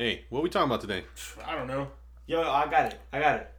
[0.00, 1.04] Hey, what we talking about today?
[1.44, 1.88] I don't know.
[2.26, 2.98] Yo, I got it.
[3.12, 3.50] I got it.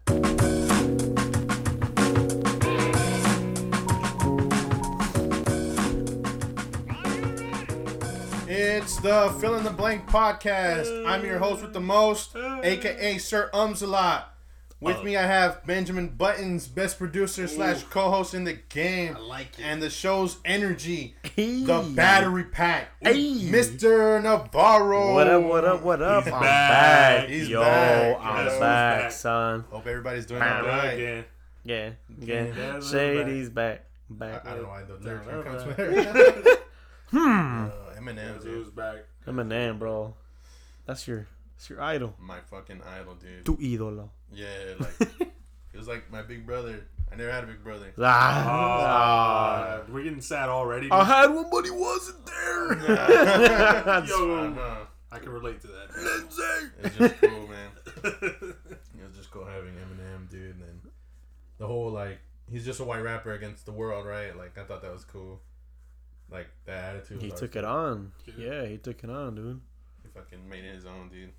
[8.49, 11.05] It's the Fill in the Blank podcast.
[11.05, 13.83] I'm your host with the most, aka Sir Ums
[14.81, 14.95] a lot.
[14.95, 19.59] With me, I have Benjamin Buttons, best producer slash co-host in the game, I like
[19.59, 19.63] it.
[19.63, 21.63] and the show's energy, Hey.
[21.63, 23.33] the battery pack, Hey.
[23.41, 24.21] Mr.
[24.23, 25.13] Navarro.
[25.13, 25.43] What up?
[25.43, 25.81] What up?
[25.83, 26.23] What up?
[26.25, 27.19] He's I'm back.
[27.21, 27.29] back.
[27.29, 28.17] He's Yo, back.
[28.21, 29.11] I'm Yes, he's back, back.
[29.11, 29.65] son.
[29.69, 30.93] Hope everybody's doing all right.
[30.93, 31.25] Again.
[31.63, 31.89] Yeah,
[32.19, 32.45] yeah.
[32.57, 33.85] Yeah, Shady's back.
[34.09, 34.45] I, Back.
[34.45, 35.71] I don't know why the lyric no, comes no.
[35.73, 36.57] there.
[37.11, 37.65] Hmm.
[37.65, 38.75] Uh, Eminem, so it was dude.
[38.75, 38.99] back.
[39.27, 40.13] Eminem, bro.
[40.85, 42.15] That's your, that's your idol.
[42.19, 43.45] my fucking idol, dude.
[43.45, 44.09] Tu ídolo.
[44.33, 44.47] Yeah,
[44.79, 46.85] like it was like my big brother.
[47.11, 47.91] I never had a big brother.
[47.99, 48.45] Ah.
[48.47, 50.89] Ah, we're getting sad already.
[50.91, 52.71] I had one, but he wasn't there.
[52.99, 54.87] I Yo, know.
[55.11, 55.93] I can relate to that.
[55.97, 56.71] Lindsay.
[56.83, 57.69] It's just cool, man.
[59.01, 60.81] It was just cool having Eminem, dude, and then
[61.57, 64.35] the whole like he's just a white rapper against the world, right?
[64.37, 65.41] Like I thought that was cool.
[66.29, 67.21] Like the attitude.
[67.21, 67.65] He took always it cool.
[67.65, 68.11] on.
[68.37, 69.59] Yeah, he took it on, dude.
[70.03, 71.33] He fucking made it his own, dude.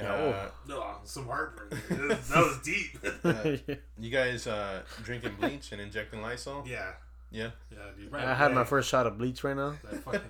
[0.00, 0.50] Ugh.
[0.68, 1.68] Yeah, Uh, Ugh, some heartburn.
[1.90, 2.98] that was deep.
[3.24, 6.64] uh, you guys uh, drinking bleach and injecting Lysol?
[6.66, 6.92] yeah.
[7.32, 7.50] Yeah.
[7.70, 8.12] Yeah, dude.
[8.14, 9.76] I had my first shot of bleach right now.
[9.88, 10.20] That fucking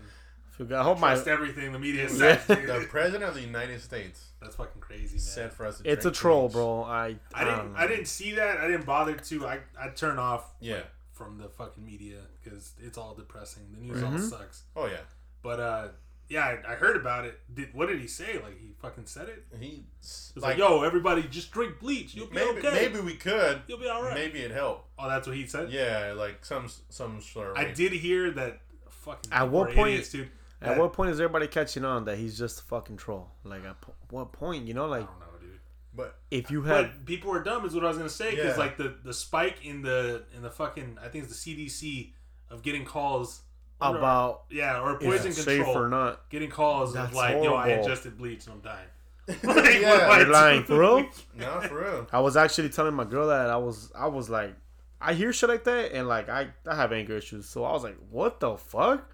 [0.75, 1.15] I hope my.
[1.15, 2.47] everything the media says.
[2.47, 2.67] dude.
[2.69, 5.19] The president of the United States That's fucking crazy, man.
[5.21, 6.53] said for us to It's a troll, bleach.
[6.53, 6.83] bro.
[6.85, 7.17] I.
[7.33, 7.77] I didn't.
[7.77, 8.59] I didn't see that.
[8.59, 9.47] I didn't bother to.
[9.47, 10.83] I I turn off Yeah.
[11.13, 13.63] from the fucking media because it's all depressing.
[13.73, 14.13] The news Mhm.
[14.13, 14.65] all sucks.
[14.77, 14.99] Oh yeah.
[15.43, 15.89] But uh,
[16.31, 17.39] yeah, I, I heard about it.
[17.53, 18.35] Did what did he say?
[18.43, 19.45] Like he fucking said it.
[19.61, 22.15] He was like, "Yo, everybody, just drink bleach.
[22.15, 22.71] You'll be maybe okay.
[22.73, 23.61] maybe we could.
[23.67, 24.89] You'll be all right." Maybe it helped.
[24.99, 25.71] Oh, that's what he said.
[25.71, 27.57] Yeah, like some some sort of.
[27.59, 28.61] I did hear that.
[28.89, 30.29] Fucking At what point- idiots, dude?
[30.63, 33.31] At what point is everybody catching on that he's just a fucking troll?
[33.45, 35.59] Like, at po- what point, you know, I like, don't know, dude.
[35.95, 36.91] But if you had.
[36.91, 38.33] But people are dumb, is what I was gonna say.
[38.33, 38.63] Because Yeah.
[38.63, 42.13] like the the spike in the in the fucking I think it's the CDC
[42.51, 43.41] of getting calls
[43.81, 46.29] About yeah or if poison it's control safe or not.
[46.31, 47.83] getting calls That's of like yo I horrible.
[47.85, 48.87] ingested bleach and I'm dying.
[49.81, 50.09] Yeah.
[50.09, 50.67] what I You're lying, do?
[50.67, 51.09] for real?
[51.37, 52.07] no, for real.
[52.13, 54.55] I was actually telling my girl that I was, I was like,
[55.01, 57.83] I hear shit like that, and like I, I have anger issues, so I was
[57.85, 59.09] like, what the fuck?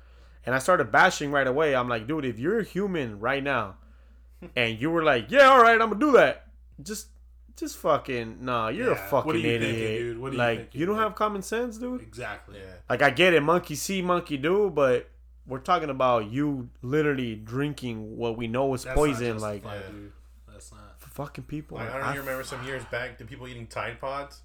[0.44, 1.74] And I started bashing right away.
[1.76, 3.76] I'm like, dude, if you're a human right now,
[4.56, 6.46] and you were like, yeah, all right, I'm gonna do that,
[6.82, 7.08] just,
[7.56, 9.60] just fucking, nah, you're a fucking what are you idiot.
[9.74, 10.18] thinking, dude?
[10.18, 11.02] What are you like, thinking, you don't dude?
[11.04, 12.02] have common sense, dude.
[12.02, 12.58] Exactly.
[12.58, 12.72] Yeah.
[12.88, 15.08] Like, I get it, monkey see, monkey do, but
[15.46, 19.78] we're talking about you literally drinking what we know is That's poison, not like Yeah.
[19.90, 20.12] dude.
[20.50, 20.80] That's not.
[20.98, 21.76] for fucking people.
[21.78, 22.06] Like, I don't know.
[22.08, 24.40] I You remember some years back, the people eating Tide Pods?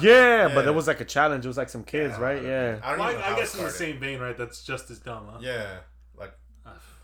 [0.00, 0.70] Yeah, but Yeah.
[0.70, 1.44] it was like a challenge.
[1.44, 2.42] It was like some kids, Yeah, right?
[2.42, 2.80] Yeah.
[2.82, 4.36] I don't Well, I, I guess it in the same vein, right?
[4.36, 5.38] That's just as dumb, huh?
[5.42, 5.78] Yeah.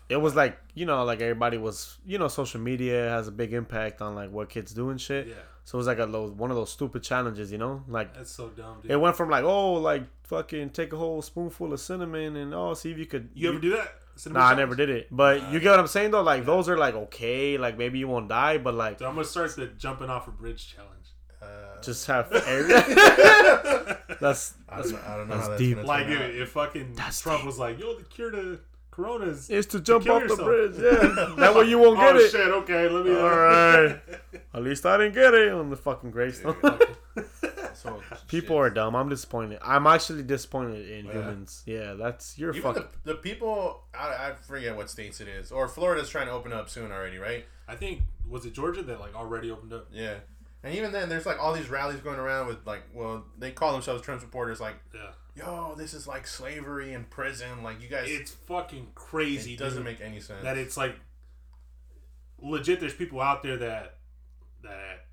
[0.09, 3.53] It was like, you know, like everybody was, you know, social media has a big
[3.53, 5.27] impact on like what kids do and shit.
[5.27, 5.33] Yeah.
[5.65, 7.83] So it was like a lo- one of those stupid challenges, you know?
[7.87, 8.89] Like That's so dumb, dude.
[8.89, 12.73] it went from like, oh, like fucking take a whole spoonful of cinnamon and oh,
[12.73, 13.29] see if you could.
[13.35, 13.93] you ever do that?
[14.15, 15.07] Cinnamon Nah, I never did it.
[15.11, 16.23] But you get what I'm saying though?
[16.23, 19.25] Like those are like okay, like maybe you won't die, but like Dude, I'm gonna
[19.25, 21.05] start the jumping off a bridge challenge.
[21.41, 22.63] uh, just have air.
[24.19, 25.83] that's I don't know, I don't know that's how that's deep.
[25.83, 27.45] Like if, if fucking That's Trump deep.
[27.45, 28.59] was like, "Yo, the cure to
[29.03, 30.73] Corona is it's to jump kill off the bridge.
[30.77, 32.29] Yeah, that way you won't get oh it.
[32.31, 33.11] shit, okay, let me.
[33.15, 33.99] uh, All right.
[34.53, 36.55] At least I didn't get it on the fucking gravestone.
[37.75, 38.65] So, People shit.
[38.65, 38.95] are dumb.
[38.95, 39.59] I'm disappointed.
[39.61, 41.11] I'm actually disappointed in Yeah.
[41.13, 41.63] humans.
[41.65, 42.87] Yeah, that's you're Even fucking.
[43.03, 46.51] the, the people, I, I forget what states it is, or Florida's trying to open
[46.51, 47.45] up soon already, right?
[47.67, 49.87] I think was it Georgia that like already opened up.
[49.93, 50.15] Yeah.
[50.63, 53.71] And even then, there's like all these rallies going around with like, well, they call
[53.71, 57.63] themselves Trump supporters, like, Yeah, yo, this is like slavery in prison.
[57.63, 59.53] Like, you guys, it's fucking crazy.
[59.53, 60.43] it doesn't dude, make any sense.
[60.43, 60.95] that it's like
[62.39, 62.79] legit.
[62.79, 63.97] There's people out there that
[64.63, 65.05] that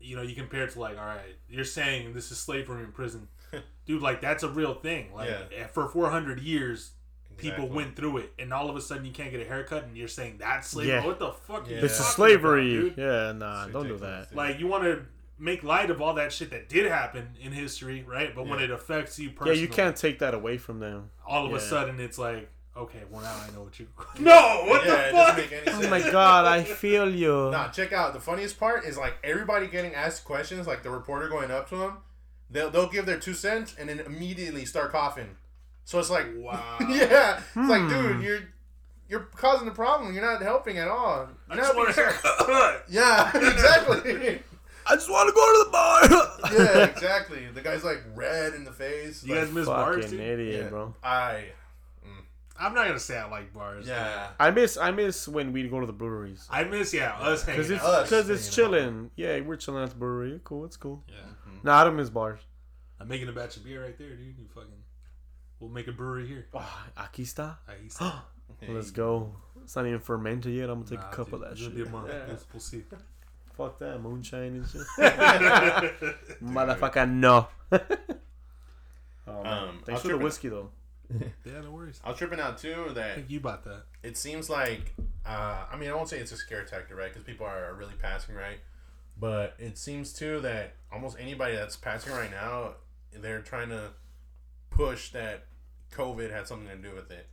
[0.00, 2.92] you know you compare it to like, all right, you're saying this is slavery in
[2.92, 3.28] prison,
[3.86, 4.02] dude.
[4.02, 5.12] Like that's a real thing.
[5.14, 5.64] Like Yeah.
[5.64, 6.92] Eh, for 400 years.
[7.36, 7.76] People Exactly.
[7.76, 10.08] went through it, and all of a sudden you can't get a haircut, and you're
[10.08, 10.94] saying that's slavery.
[10.94, 11.06] Yeah.
[11.06, 11.68] What the fuck?
[11.68, 11.80] are Yeah.
[11.80, 12.88] This is slavery.
[12.88, 14.34] about, yeah, nah, don't do that.
[14.34, 15.02] Like you want to
[15.38, 18.34] make light of all that shit that did happen in history, right?
[18.34, 21.10] But when it affects you Yeah, personally, you can't take that away from them.
[21.26, 23.86] All of a sudden, it's like, okay, well now I know what you.
[24.18, 25.36] no, what yeah, the it fuck?
[25.36, 25.84] make any sense.
[25.86, 27.50] Oh my god, I feel you.
[27.52, 28.12] Nah, check out.
[28.14, 31.76] The funniest part is like everybody getting asked questions, like the reporter going up to
[31.76, 31.98] them.
[32.50, 35.36] They'll, they'll give their two cents and then immediately start coughing.
[35.84, 36.76] So it's like, Wow.
[36.88, 37.88] yeah, it's like, Hmm.
[37.88, 38.40] dude, you're
[39.08, 40.12] you're causing the problem.
[40.14, 41.28] You're not helping at all.
[41.48, 42.84] I You're just not want a being- haircut.
[42.90, 44.42] Yeah, exactly.
[44.90, 46.52] I just want to go to the bar.
[46.78, 47.46] yeah, exactly.
[47.52, 49.22] The guy's like red in the face.
[49.24, 50.26] You like, guys miss bars, Fucking dude?
[50.26, 50.94] idiot, yeah, bro.
[51.02, 51.44] I,
[52.06, 52.22] mm,
[52.58, 53.86] I'm not gonna say I like bars.
[53.86, 54.28] Yeah.
[54.40, 56.46] I miss I miss when we go to the breweries.
[56.50, 58.78] I miss yeah us hanging Cause it's us because it's hanging out.
[58.78, 59.10] chilling.
[59.16, 60.40] Yeah, we're chilling at the brewery.
[60.44, 61.04] Cool, it's cool.
[61.08, 61.16] Yeah,
[61.62, 62.40] No, I don't miss bars.
[63.00, 64.36] I'm making a batch of beer right there, dude.
[64.38, 64.70] You fucking,
[65.60, 66.46] we'll make a brewery here.
[66.54, 67.58] Oh, aquí está.
[67.68, 68.22] I used to-
[68.68, 69.36] Let's go.
[69.62, 70.68] It's not even fermented yet.
[70.70, 71.74] I'm gonna take Nah, a cup dude, of that it'll shit.
[71.76, 72.08] Be a month.
[72.08, 72.24] Yeah.
[72.28, 72.82] We'll, we'll see.
[73.58, 74.80] Fuck that moonshine and shit.
[76.42, 77.48] Motherfucker, no.
[77.72, 79.46] oh, man.
[79.46, 80.70] Um, Thanks I'll for the whiskey though.
[81.44, 82.00] Yeah, no worries.
[82.04, 83.84] I was tripping out too I that think you bought that.
[84.02, 84.94] it seems like
[85.26, 87.94] uh, I mean I won't say it's a scare tactic right because people are really
[88.00, 88.58] passing right
[89.18, 92.72] but it seems too that almost anybody that's passing right now
[93.12, 93.88] they're trying to
[94.68, 95.44] push that
[95.90, 97.26] covid had something to do with it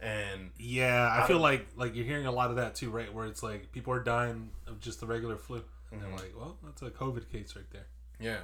[0.00, 3.12] and Yeah, I I feel like like you're hearing a lot of that too, right?
[3.12, 6.16] Where it's like people are dying of just the regular flu, and they're Mhm.
[6.20, 7.86] like, "Well, that's a COVID case right there."
[8.18, 8.40] yeah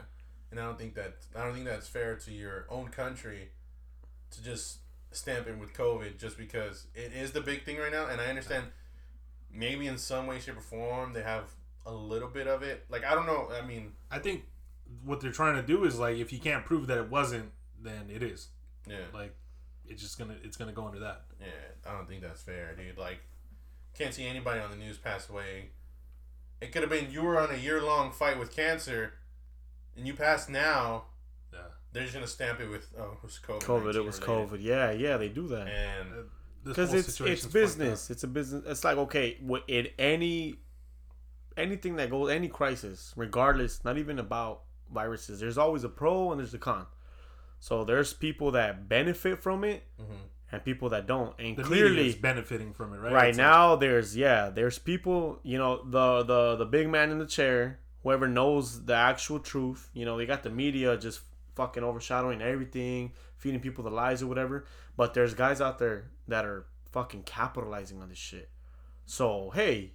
[0.51, 3.49] and i don't think that i don't think that's fair to your own country
[4.31, 8.05] to just stamp it with covid just because it is the big thing right now
[8.07, 8.67] and i understand
[9.51, 11.45] maybe in some way shape or form they have
[11.87, 14.45] a little bit of it like i don't know i mean I think
[15.05, 17.51] what they're trying to do is like, if you can't prove that it wasn't,
[17.81, 18.49] then it is.
[18.87, 19.35] yeah Like,
[19.93, 21.23] it's just gonna it's gonna go under that.
[21.41, 21.47] Yeah,
[21.87, 22.99] I don't think that's fair, dude.
[22.99, 23.21] Like,
[23.97, 25.71] can't see anybody on the news pass away.
[26.61, 29.15] It could have been you were on a year long fight with cancer,
[29.97, 31.05] and you passed now.
[31.53, 31.59] Yeah.
[31.93, 33.61] They're just gonna stamp it with oh, it was COVID.
[33.61, 33.95] COVID.
[33.95, 34.59] It was COVID.
[34.63, 35.69] Yeah, yeah, they do that.
[35.69, 36.23] And uh,
[36.65, 38.11] because it's it's business.
[38.11, 38.65] It's a business.
[38.67, 40.57] It's like okay, wh- in any
[41.57, 44.63] anything that goes, any crisis, regardless, not even about
[44.93, 45.41] viruses.
[45.41, 46.87] There's always a pro and there's a con.
[47.63, 50.17] So there's people that benefit from it Mhm.
[50.51, 51.33] and people that don't.
[51.39, 51.57] And.
[51.57, 53.13] The clearly, is benefiting from it, right?
[53.13, 55.39] right It's like- now, there's yeah, there's people.
[55.45, 59.91] You know, the the the big man in the chair, whoever knows the actual truth.
[59.95, 61.21] You know, they got the media just
[61.55, 64.65] fucking overshadowing everything, feeding people the lies or whatever.
[64.97, 68.51] But there's guys out there that are fucking capitalizing on this shit.
[69.07, 69.93] So hey,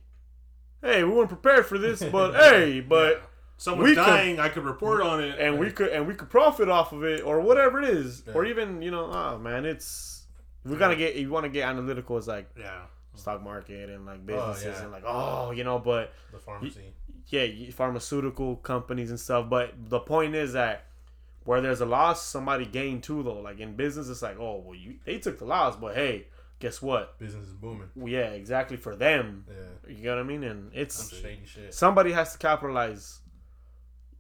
[0.82, 4.64] hey, we weren't prepared for this, but hey, but someone's we could- dying, I could
[4.64, 7.82] report on it, and we could and we could profit off of it or whatever
[7.82, 10.26] it is, or even you know, oh man, it's
[10.64, 12.18] we gotta get you want to get analytical.
[12.18, 12.82] It's like yeah.
[13.16, 14.84] stock market and like oh, businesses yeah.
[14.84, 16.94] and like oh you know but the pharmacy.
[17.28, 20.86] yeah pharmaceutical companies and stuff but the point is that
[21.46, 24.76] where there's a loss somebody gained too though like in business it's like oh well
[24.76, 26.28] you they took the loss but hey
[26.60, 27.88] guess what Business is booming.
[28.06, 31.14] Yeah exactly for them Yeah, you know what i mean and it's
[31.70, 33.20] somebody has to capitalize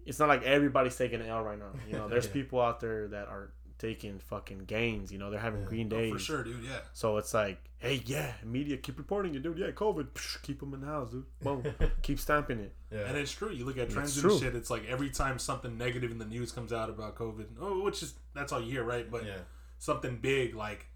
[0.07, 2.33] it's not like everybody's taking an l right now you know there's Yeah.
[2.33, 5.67] people out there that are taking fucking gains you know they're having Yeah.
[5.67, 6.63] green Oh, days for sure, dude.
[6.63, 6.79] Yeah.
[6.93, 9.59] so it's like, hey, yeah, media keep reporting it, dude.
[9.59, 11.25] Yeah, COVID, Psh, keep them in the house, dude.
[11.43, 11.63] Boom,
[12.01, 12.73] keep stamping it.
[12.91, 13.51] Yeah, And it's true.
[13.51, 14.55] You look at trends and shit.
[14.55, 18.01] It's like every time something negative in the news comes out about COVID, oh, which
[18.01, 19.11] is that's all you hear, right?
[19.11, 19.41] But yeah,
[19.77, 20.87] something big like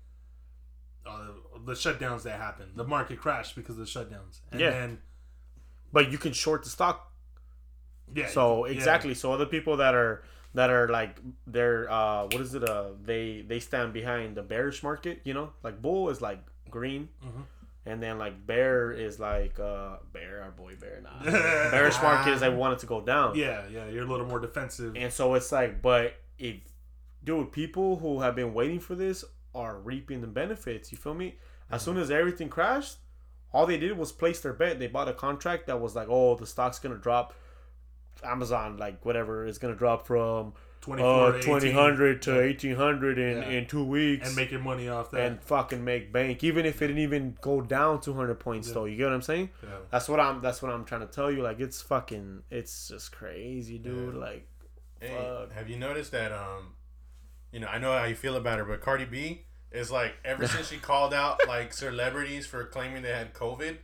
[1.06, 1.28] uh,
[1.66, 4.70] the shutdowns that happened, the market crashed because of the shutdowns, and Yeah.
[4.72, 5.00] then
[5.94, 7.11] But you can short the stock.
[8.14, 8.28] Yeah.
[8.28, 8.74] So yeah.
[8.74, 9.14] exactly.
[9.14, 10.24] So other people that are
[10.54, 14.84] that are like they're uh what is it uh they they stand behind the bearish
[14.84, 15.22] market.
[15.24, 17.10] You know, like bull is like green.
[17.24, 17.44] Mhm.
[17.84, 21.32] And then like bear is like uh bear our boy bear nah.
[21.72, 23.36] bearish market is I want it to go down.
[23.36, 23.88] Yeah, yeah.
[23.88, 24.96] You're a little more defensive.
[24.96, 26.58] And so it's like, but if,
[27.24, 29.26] dude, people who have been waiting for this
[29.56, 30.92] are reaping the benefits.
[30.92, 31.36] You feel me?
[31.70, 32.98] As soon as everything crashed,
[33.54, 34.80] all they did was place their bet.
[34.80, 37.34] They bought a contract that was like, oh, the stock's gonna drop.
[38.24, 42.42] Amazon, like whatever, is gonna drop from 24 uh to 18, twenty hundred to yeah,
[42.42, 43.50] eighteen hundred in Yeah.
[43.50, 45.22] in two weeks, and make your money off that.
[45.22, 48.68] and fucking make bank, even if it didn't even go down two hundred points.
[48.70, 48.74] Yeah.
[48.74, 49.50] Though you get what I'm saying?
[49.64, 49.70] yeah.
[49.92, 50.42] That's what I'm.
[50.42, 51.44] That's what I'm trying to tell you.
[51.44, 52.44] Like it's fucking.
[52.50, 54.16] It's just crazy, dude.
[54.16, 54.20] Yeah.
[54.20, 54.48] Like
[55.00, 55.52] Hey, Fuck.
[55.54, 56.32] have you noticed that?
[56.32, 56.74] Um,
[57.52, 60.48] you know, I know how you feel about her, but Cardi B is like ever
[60.48, 63.78] since she called out like celebrities for claiming they had COVID,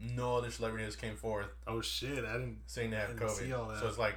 [0.00, 2.24] no other celebrities came forth Oh shit!
[2.24, 2.58] I didn't.
[2.66, 3.74] saying they have I didn't see all COVID.
[3.74, 3.80] that.
[3.80, 4.16] So it's like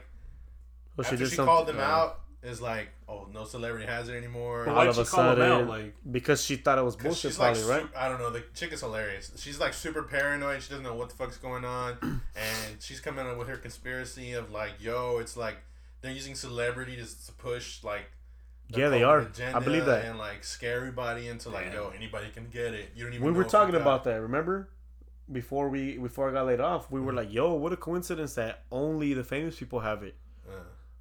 [0.95, 4.09] Well, after she, did something- called them uh, out, it's like, oh, no celebrity has
[4.09, 4.63] it anymore.
[4.65, 5.37] But all of a call out?
[5.37, 7.81] sudden- Like, because she thought it was bullshit, she's like, probably, right?
[7.83, 8.29] su- I don't know.
[8.29, 9.31] The chick is hilarious.
[9.37, 10.61] She's like super paranoid.
[10.61, 11.97] She doesn't know what the fuck's going on,
[12.35, 15.57] and she's coming up with her conspiracy of like, yo, it's like
[16.01, 18.05] they're using celebrity to push like.
[18.69, 19.27] the Yeah, they are.
[19.53, 20.05] I believe that.
[20.05, 21.73] and like scare everybody into like, Damn.
[21.73, 22.91] yo, anybody can get it.
[22.95, 23.25] You don't even.
[23.25, 24.21] We know were talking about that.
[24.21, 24.69] Remember?
[25.31, 27.17] Before we before I got laid off, we were Mm-hmm.
[27.17, 30.15] like, "Yo, what a coincidence that only the famous people have it."
[30.45, 30.49] it.
[30.49, 30.53] Uh,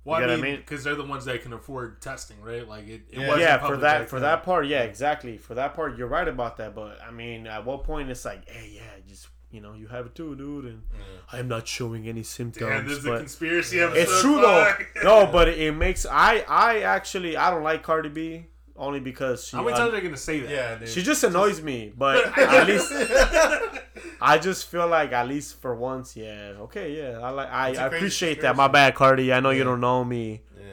[0.04, 0.60] well, You I get what I mean, mean?
[0.60, 2.66] because they're the ones that can afford testing, right?
[2.66, 3.02] Like, it.
[3.10, 3.26] it Yeah.
[3.28, 5.38] wasn't yeah, for that for that part, yeah, exactly.
[5.38, 6.74] For that part, you're right about that.
[6.74, 10.06] But I mean, at what point it's like, hey, yeah, just you know, you have
[10.06, 11.38] it too, dude, and yeah.
[11.38, 12.68] I'm not showing any symptoms.
[12.68, 13.98] Damn, this is a conspiracy episode.
[14.00, 14.74] it's true though.
[15.04, 18.46] no, but it makes I I actually I don't like Cardi B.
[18.76, 20.50] only because she How many uh, times are they gonna say that?
[20.50, 20.88] Yeah, dude.
[20.88, 21.92] she just annoys me.
[21.96, 22.92] But at least
[24.20, 27.86] I just feel like at least for once, yeah, okay, yeah, I like I, I
[27.86, 28.56] appreciate that.
[28.56, 29.32] My bad, Cardi.
[29.32, 29.58] I know Yeah.
[29.58, 30.42] you don't know me.
[30.58, 30.64] yeah.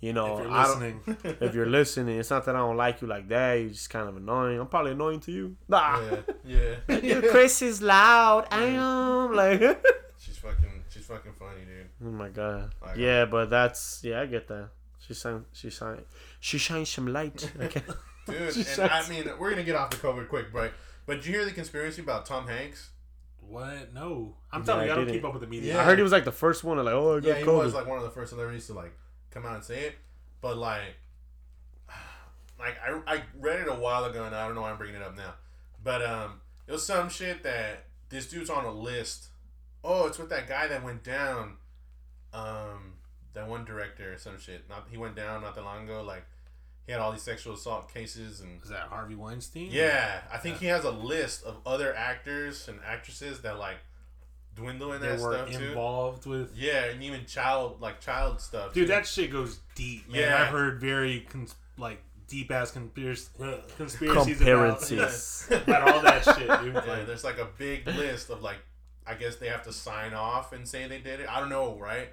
[0.00, 2.76] You know, If you're I don't- listening, if you're listening, it's not that I don't
[2.76, 3.54] like you like that.
[3.54, 4.60] You're just kind of annoying.
[4.60, 5.56] I'm probably annoying to you.
[5.66, 5.98] Nah.
[6.46, 7.00] Yeah, yeah.
[7.20, 8.46] Dude, Chris is loud.
[8.50, 9.60] I am like.
[10.18, 11.88] she's fucking, she's fucking funny, dude.
[12.06, 12.74] oh my god.
[12.82, 14.68] Like, Yeah, but that's yeah, I get that.
[15.06, 16.02] She shine, she shine,
[16.40, 17.50] she shines some light.
[17.60, 17.82] Okay.
[18.26, 20.72] Dude, and I mean, we're gonna get off the COVID quick break.
[21.06, 22.90] But did you hear the conspiracy about Tom Hanks?
[23.46, 23.92] what?
[23.92, 25.18] No, I'm Yeah, telling you, I don't didn't.
[25.18, 25.74] keep up with the media.
[25.74, 25.80] Yeah.
[25.80, 27.42] I heard he was like the first one to like, oh, I got Yeah, he
[27.44, 27.64] COVID.
[27.64, 28.92] was like one of the first celebrities to like
[29.30, 29.96] come out and say it.
[30.40, 30.96] But like,
[32.58, 34.96] like I, I read it a while ago, and I don't know why I'm bringing
[34.96, 35.34] it up now.
[35.82, 39.26] But um, it was some shit that this dude's on a list.
[39.84, 41.58] Oh, it's with that guy that went down.
[42.32, 42.94] Um,
[43.34, 44.68] that one director or some shit.
[44.70, 46.02] Not he went down not that long ago.
[46.02, 46.24] Like
[46.86, 49.68] he had all these sexual assault cases and Is that Harvey Weinstein?
[49.70, 53.76] yeah, I think he has a list of other actors and actresses that like
[54.54, 55.64] dwindle in they that were stuff too.
[55.64, 56.56] involved with.
[56.56, 58.72] Yeah, and even child like child stuff.
[58.74, 58.92] Dude, too.
[58.92, 60.20] that shit goes deep, man.
[60.20, 60.42] Yeah.
[60.42, 63.28] I've heard very cons- like deep ass conspiracy
[63.76, 66.74] conspiracies about, about all that shit, dude.
[66.74, 68.58] Yeah, Like, there's like a big list of like,
[69.06, 71.28] I guess they have to sign off and say they did it.
[71.28, 72.08] I don't know, right?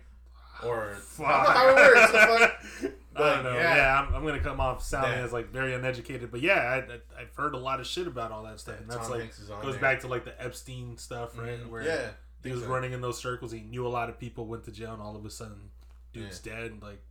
[0.63, 1.27] Or Fuck.
[1.27, 2.11] I don't know how it works.
[2.11, 2.93] the fuck?
[3.15, 3.53] I don't know.
[3.53, 3.75] yeah.
[3.75, 5.25] Yeah, I'm, I'm gonna come off sounding Yeah.
[5.25, 8.31] as like very uneducated, but yeah, I, I, I've heard a lot of shit about
[8.31, 9.81] all that stuff, and that's Tom like Hanks is on goes there.
[9.81, 11.59] back to like the Epstein stuff, right?
[11.61, 11.69] Mhm.
[11.69, 12.09] Where yeah,
[12.43, 12.67] he was so.
[12.69, 13.51] running in those circles.
[13.51, 15.71] He knew a lot of people went to jail, and all of a sudden,
[16.13, 17.01] dude's dead, and like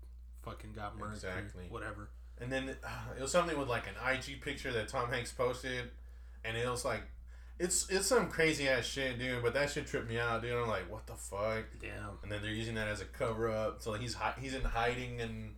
[0.42, 1.64] fucking got murdered, or Exactly.
[1.68, 2.08] whatever.
[2.40, 5.90] And then uh, it was something with like an IG picture that Tom Hanks posted,
[6.44, 7.02] and it was like,
[7.60, 9.42] it's it's some crazy ass shit, dude.
[9.42, 10.52] But that shit tripped me out, dude.
[10.54, 11.64] I'm like, what the fuck?
[11.80, 12.18] Damn.
[12.22, 13.80] And then they're using that as a cover up.
[13.82, 15.52] So he's hi- he's in hiding in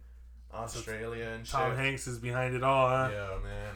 [0.52, 1.52] Australia and shit.
[1.54, 3.08] Tom Hanks is behind it all, huh?
[3.10, 3.74] Yeah, man.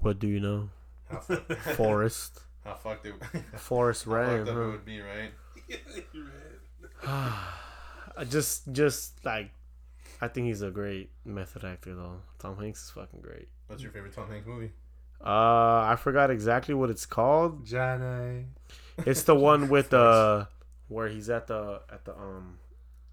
[0.00, 0.68] What do you know?
[1.10, 1.36] How, fu-
[1.76, 2.40] Forest.
[2.64, 3.14] how fucked it.
[3.56, 4.38] Forest how Ram.
[4.44, 4.70] fucked up it Huh?
[4.72, 5.32] would be, right?
[7.04, 9.50] I just, just like,
[10.20, 12.16] I think he's a great method actor though.
[12.38, 13.48] Tom Hanks is fucking great.
[13.68, 14.70] What's your favorite Tom Hanks movie?
[15.24, 17.64] Uh, I forgot exactly what it's called.
[17.64, 18.46] Johnny.
[19.06, 20.46] It's the one with uh,
[20.88, 22.58] where he's at the at the um,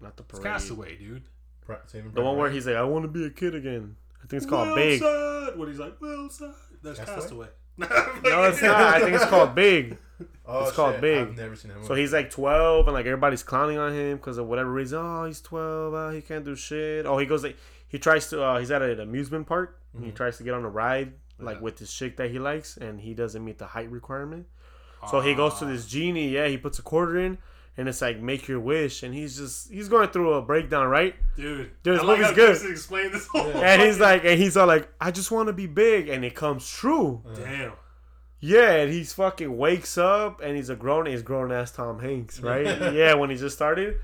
[0.00, 0.42] not the It's.
[0.42, 1.22] Castaway, dude.
[1.64, 3.96] Pri- Saving The one where he's like, I want to be a kid again.
[4.22, 5.00] I think it's called Big.
[5.00, 5.58] Wilson!
[5.58, 6.54] What he's like, Wilson.
[6.82, 7.46] That's Castaway?
[7.46, 7.48] Castaway.
[8.24, 8.76] No, it's not.
[8.96, 9.96] I think it's called Big.
[10.44, 11.00] Oh, it's called shit.
[11.00, 11.28] Big.
[11.28, 11.86] I've never seen that movie.
[11.88, 14.98] So he's like 12, and like everybody's clowning on him because of whatever reason.
[15.00, 15.94] Oh, he's 12.
[15.94, 17.06] Uh, he can't do shit.
[17.06, 17.56] Oh, he goes like
[17.88, 18.42] he tries to.
[18.42, 19.80] Uh, he's at an amusement park.
[19.94, 21.62] and He tries to get on a ride like Yeah.
[21.62, 24.46] with this chick that he likes, and he doesn't meet the height requirement.
[25.10, 25.68] So he goes to ah.
[25.68, 26.28] this genie.
[26.28, 27.38] Yeah, he puts a quarter in,
[27.76, 31.14] and it's like make your wish, and he's just he's going through a breakdown, right?
[31.36, 32.58] Dude, Dude, this movie's good.
[32.58, 35.52] Chris explained this whole And he's like, and he's all like, I just want to
[35.52, 37.22] be big, and it comes true.
[37.34, 37.72] damn.
[38.40, 42.40] Yeah, and he's fucking wakes up and he's a grown he's grown ass Tom Hanks,
[42.40, 42.64] right?
[42.94, 43.96] yeah, when he just started,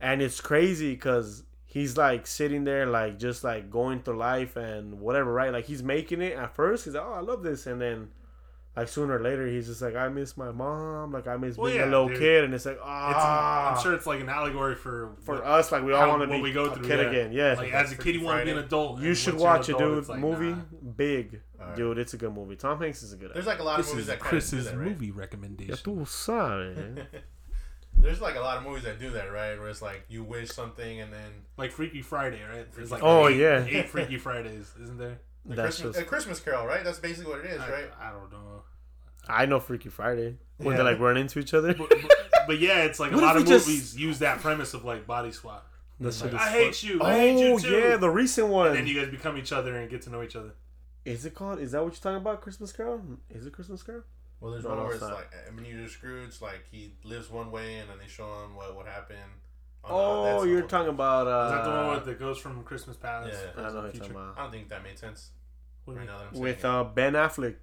[0.00, 1.44] and it's crazy because
[1.76, 5.52] he's like sitting there like just like going through life and whatever, right?
[5.52, 6.84] Like he's making it at first.
[6.86, 8.08] He's like, oh, I love this, and then
[8.76, 11.68] like sooner or later he's just like, I miss my mom, like I miss Well,
[11.70, 12.18] being yeah, a little dude.
[12.18, 15.44] kid, and it's like, It's, ah, I'm sure it's like an allegory for for what-
[15.44, 17.08] us, like we all want to what be we go a through, kid yeah.
[17.10, 17.32] again.
[17.32, 19.00] Yeah, Like as a kid, you want to be an adult.
[19.00, 20.08] you should once you're an watch it, adult, dude.
[20.08, 20.90] like, movie, nah.
[20.96, 21.76] big, Alright.
[21.76, 21.98] dude.
[21.98, 22.56] It's a good movie.
[22.56, 23.30] Tom Hanks is a good.
[23.34, 24.88] There's like a lot of This movies is that kind Chris's of do that, right?
[24.92, 25.76] movie Ya recommendation.
[28.06, 28.18] tú sabes.
[28.18, 29.58] There's like a lot of movies that do that, right?
[29.58, 32.66] Where it's like you wish something and then Like Freaky Friday, right?
[32.74, 33.64] There's like Oh, eight, yeah.
[33.68, 35.18] eight Freaky Fridays, isn't there?
[35.44, 36.82] the That's Christmas, just a Christmas Carol, right?
[36.84, 37.90] That's basically what it is, I, right?
[38.00, 38.62] I don't know.
[39.28, 40.82] I know Freaky Friday when Yeah.
[40.82, 41.72] they like run into each other.
[41.74, 42.12] But, but,
[42.46, 45.06] but yeah, it's like a lot we of just- movies use that premise of like
[45.06, 45.66] body swap.
[46.00, 46.90] That shit Like, I hate fun.
[46.90, 47.02] you.
[47.02, 47.70] I hate oh, you Oh too.
[47.70, 48.68] yeah, the recent one.
[48.68, 50.52] and then you guys become each other and get to know each other.
[51.04, 51.58] Is it called?
[51.60, 52.40] Is that what you're talking about?
[52.42, 53.00] Christmas Carol?
[53.30, 54.02] Is it Christmas Carol?
[54.40, 55.14] Well, there's one where it's it's not.
[55.14, 58.86] like Ebenezer Scrooge, like he lives one way and then they show him what what
[58.86, 59.18] happened.
[59.88, 61.26] Oh, that's the you're whole- talking about.
[61.28, 63.34] Uh, Is that the one with that goes from Christmas Palace?
[63.40, 63.52] Yeah.
[63.52, 64.12] to I know the what you're future?
[64.14, 65.30] talking I don't think that made sense
[65.84, 67.54] What right now that I'm saying With uh, Ben Affleck.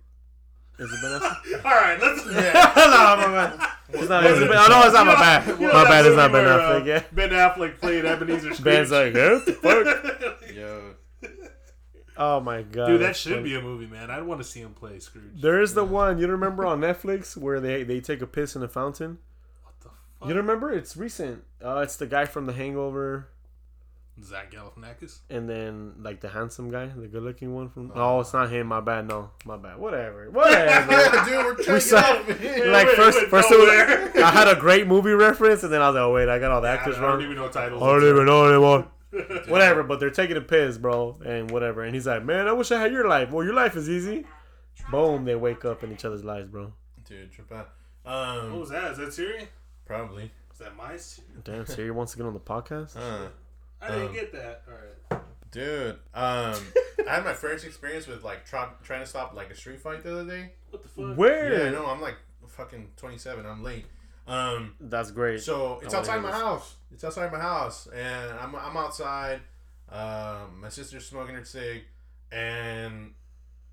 [0.79, 1.65] Is it Ben Affleck?
[1.65, 2.25] All right, let's.
[2.25, 2.73] Yeah.
[2.75, 3.69] no, my bad.
[3.89, 4.23] It's not.
[4.25, 5.47] It's, oh no, it's not my bad.
[5.59, 6.05] You know My bad.
[6.07, 6.81] It's not Ben where, Affleck.
[6.81, 7.03] uh, Yeah.
[7.11, 8.63] Ben Affleck played Ebenezer Scrooge.
[8.63, 9.39] Ben's like, "Huh?
[9.39, 10.55] what the fuck?
[10.55, 10.95] Yo,
[12.17, 12.87] Oh my god.
[12.87, 13.43] Dude, that should funny.
[13.43, 14.11] be a movie, man.
[14.11, 15.23] I'd want to see him play Scrooge.
[15.41, 18.67] There's the one you remember on Netflix where they they take a piss in a
[18.67, 19.17] fountain.
[19.63, 19.89] What the
[20.19, 20.29] fuck?
[20.29, 20.71] You remember?
[20.71, 21.43] It's recent.
[21.63, 23.29] Uh, it's the guy from The Hangover,
[24.23, 25.19] Zach Galifianakis.
[25.29, 27.91] and then like the handsome guy, the good-looking one from.
[27.95, 28.67] Oh, it's not him.
[28.67, 29.07] My bad.
[29.07, 29.79] No, my bad.
[29.79, 30.29] Whatever.
[30.31, 30.91] Whatever.
[31.25, 32.71] dude, we're trying We saw- get off of here.
[32.71, 34.21] like wait, first, wait, first no, it was.
[34.23, 36.51] I had a great movie reference, and then I was like, oh wait, I got
[36.51, 37.81] all the I, actors I don't even know titles.
[37.81, 38.87] I don't even know anymore.
[39.47, 39.83] whatever.
[39.83, 41.83] But they're taking a piss, bro, and whatever.
[41.83, 43.31] And he's like, man, I wish I had your life.
[43.31, 44.25] Well, your life is easy.
[44.91, 46.73] Boom, they wake up in each other's lives, bro.
[47.07, 47.69] Dude, trip out.
[48.05, 48.91] Um, What was that?
[48.91, 49.47] Is that Siri?
[49.85, 50.31] probably.
[50.51, 51.21] Is that mice?
[51.43, 52.95] Damn, Siri wants to get on the podcast.
[52.97, 53.27] Uh,
[53.81, 54.63] I didn't Um, get that.
[54.67, 54.73] All
[55.19, 55.21] right.
[55.51, 56.55] dude, um,
[57.09, 60.03] I had my first experience with like try, trying to stop like a street fight
[60.03, 60.51] the other day.
[60.69, 61.15] What the fuck?
[61.17, 61.53] Where?
[61.63, 61.85] Yeah, I know.
[61.85, 62.15] I'm like
[62.47, 63.45] fucking 27.
[63.45, 63.85] I'm late.
[64.25, 65.41] Um, That's great.
[65.41, 66.39] so it's outside my this.
[66.39, 66.75] house.
[66.91, 69.41] It's outside my house, and I'm I'm outside.
[69.89, 71.83] Um, my sister's smoking her cig,
[72.31, 73.13] and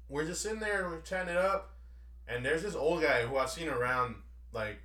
[0.08, 1.74] we're just sitting there, we're chatting it up,
[2.28, 4.16] and there's this old guy who I've seen around,
[4.52, 4.78] like,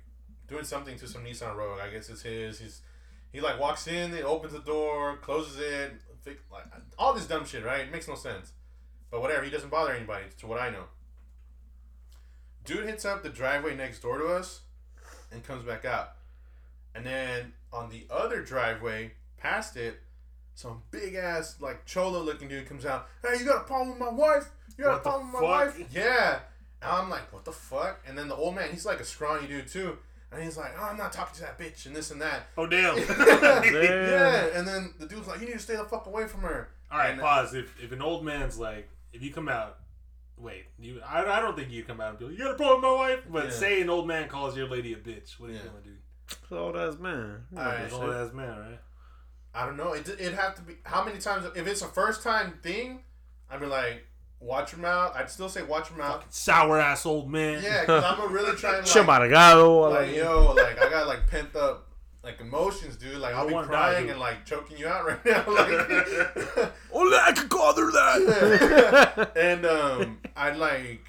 [0.48, 1.80] doing something to some Nissan Rogue.
[1.80, 2.60] I guess it's his.
[2.60, 2.80] He's
[3.32, 5.92] he like walks in, he opens the door, closes it,
[6.50, 6.64] like
[6.98, 7.80] all this dumb shit, right?
[7.80, 8.52] It makes no sense,
[9.10, 9.44] but whatever.
[9.44, 10.84] He doesn't bother anybody, to what I know.
[12.64, 14.62] Dude hits up the driveway next door to us,
[15.32, 16.12] and comes back out,
[16.94, 20.00] and then on the other driveway past it.
[20.54, 23.08] Some big ass like cholo looking dude comes out.
[23.22, 24.48] Hey, you got a problem with my wife?
[24.78, 25.78] You got What a problem with my fuck?
[25.78, 25.86] wife?
[25.92, 26.38] Yeah.
[26.80, 28.00] And I'm like, what the fuck?
[28.08, 29.98] And then the old man, he's like a scrawny dude too.
[30.32, 32.46] And he's like, oh, I'm not talking to that bitch and this and that.
[32.56, 32.96] Oh damn.
[33.74, 34.46] yeah.
[34.54, 36.68] And then the dude's like, you need to stay the fuck away from her.
[36.90, 37.52] All right, And- pause.
[37.54, 39.78] If if an old man's like, if you come out,
[40.38, 42.56] wait, you, I, I don't think you'd come out and be like, you got a
[42.56, 43.20] problem with my wife.
[43.30, 43.50] But Yeah.
[43.50, 45.38] say an old man calls your lady a bitch.
[45.40, 46.56] What are you gonna do?
[46.56, 47.44] Old ass man.
[47.52, 48.80] You Alright, An old ass man, right?
[49.54, 49.92] I don't know.
[49.94, 51.46] It it'd have to be how many times?
[51.56, 53.00] If it's a first time thing,
[53.50, 54.04] I'd be like,
[54.40, 55.14] watch your mouth.
[55.16, 56.24] I'd still say watch your mouth.
[56.28, 57.62] Sour ass old man.
[57.62, 58.94] Yeah, because I'm gonna really try and like,
[59.30, 59.90] Chamargado.
[59.90, 61.88] like yo, like I got like pent up
[62.26, 63.18] like emotions, dude.
[63.18, 65.44] Like I'll be wanna die, crying and like choking you out right now.
[65.46, 65.68] Like,
[66.92, 69.32] Oh, I could call her that.
[69.36, 71.00] and um, I like,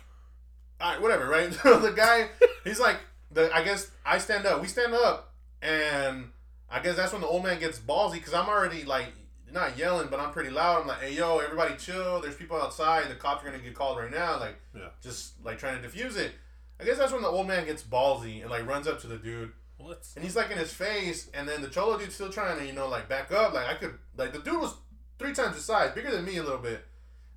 [0.80, 1.52] all right, whatever, right?
[1.54, 2.30] So the guy,
[2.64, 2.98] he's like,
[3.32, 4.62] the I guess I stand up.
[4.62, 6.30] We stand up, and
[6.70, 9.08] I guess that's when the old man gets ballsy because I'm already like
[9.52, 10.82] not yelling, but I'm pretty loud.
[10.82, 12.22] I'm like, hey yo, everybody chill.
[12.22, 13.10] There's people outside.
[13.10, 14.40] The cops are gonna get called right now.
[14.40, 14.90] Like, Yeah.
[15.02, 16.32] just like trying to defuse it.
[16.80, 19.18] I guess that's when the old man gets ballsy and like runs up to the
[19.18, 19.52] dude.
[19.78, 20.08] What?
[20.16, 22.74] And he's like in his face, and then the cholo dude's still trying to, you
[22.74, 23.54] know, like back up.
[23.54, 24.74] Like I could, like the dude was
[25.20, 26.84] three times his size, bigger than me a little bit.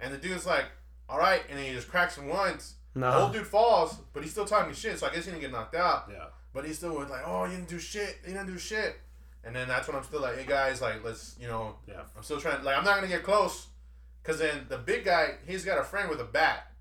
[0.01, 0.64] And the dude's like,
[1.09, 2.75] all right, and then he just cracks him once.
[2.95, 3.23] The Nah.
[3.25, 5.75] old dude falls, but he's still talking shit, so I guess he didn't get knocked
[5.75, 6.09] out.
[6.11, 6.25] Yeah.
[6.53, 8.97] But he still was like, oh, you didn't do shit, you didn't do shit.
[9.45, 12.03] And then that's when I'm still like, hey guys, like let's, you know, Yeah.
[12.17, 12.64] I'm still trying.
[12.64, 13.69] Like I'm not gonna get close,
[14.25, 16.73] cause then the big guy, he's got a friend with a bat.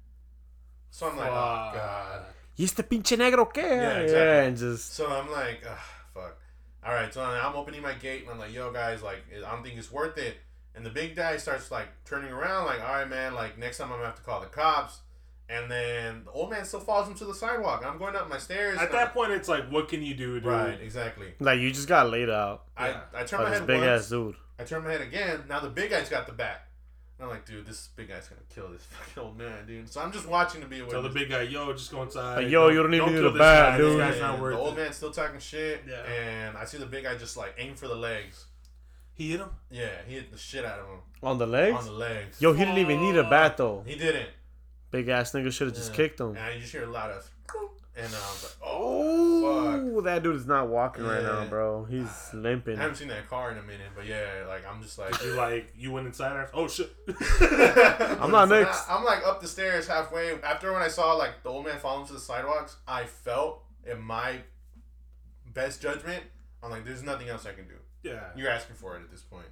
[0.91, 2.25] So I'm like, oh god.
[2.59, 3.61] ¿Y este pinche negro qué?
[3.61, 4.19] Yeah, exactly.
[4.19, 5.77] Yeah, and just So I'm like, Ugh,
[6.13, 6.37] fuck.
[6.85, 9.63] All right, so I'm opening my gate and I'm like, yo, guys, like, I don't
[9.63, 10.35] think it's worth it.
[10.75, 13.87] And the big guy starts like turning around, like, all right, man, like next time
[13.87, 14.99] I'm gonna have to call the cops.
[15.47, 17.83] And then the old man still falls into the sidewalk.
[17.85, 18.77] I'm going up my stairs.
[18.77, 20.45] At and that point, it's like, what can you do, dude?
[20.45, 21.33] Right, exactly.
[21.39, 23.01] like you just got laid out Yeah.
[23.13, 24.03] I I turn by my this head big once.
[24.03, 24.35] ass dude.
[24.59, 25.43] I turn my head again.
[25.47, 26.67] Now the big guy's got the bat.
[27.19, 29.91] And I'm like, dude, this big guy's gonna kill this fucking old man, dude.
[29.91, 32.43] So I'm just watching to be a Tell the big guy, yo, just go inside.
[32.43, 33.77] Like, yo, you don't even need kill a this bat, guy.
[33.77, 33.91] dude.
[33.91, 34.81] This guy's And not worth the old it.
[34.81, 36.01] man's still talking shit, Yeah.
[36.03, 38.45] and I see the big guy just like aim for the legs.
[39.13, 39.49] He hit him.
[39.69, 41.77] Yeah, he hit the shit out of him On the legs.
[41.77, 42.41] on the legs.
[42.41, 43.83] Yo, he didn't even need a bat though.
[43.85, 44.29] He didn't.
[44.91, 46.37] Big ass nigga should have just kicked him.
[46.37, 47.29] And you just hear a lot of,
[48.05, 49.25] and I was like, oh,
[49.95, 51.83] Oh, that dude is not walking right now, bro.
[51.85, 52.77] He's limping.
[52.77, 55.33] I haven't seen that car in a minute, but yeah, like I'm just like, You
[55.33, 56.55] like, you went inside after.
[56.57, 56.91] Oh shit.
[57.41, 58.89] I'm not So next.
[58.89, 60.39] I- I'm like up the stairs halfway.
[60.41, 64.01] After when I saw like the old man fall into the sidewalks, I felt in
[64.01, 64.37] my
[65.53, 66.23] best judgment,
[66.63, 67.75] I'm like, there's nothing else I can do.
[68.03, 68.25] yeah.
[68.35, 69.47] You're asking for it at this point.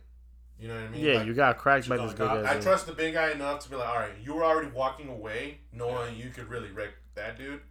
[0.60, 1.05] You know what I mean?
[1.05, 3.13] Yeah, Like, you got cracked by this know, big God, ass I trust the big
[3.13, 6.47] guy enough to be like, all right, you were already walking away, knowing you could
[6.49, 7.62] really wreck that dude,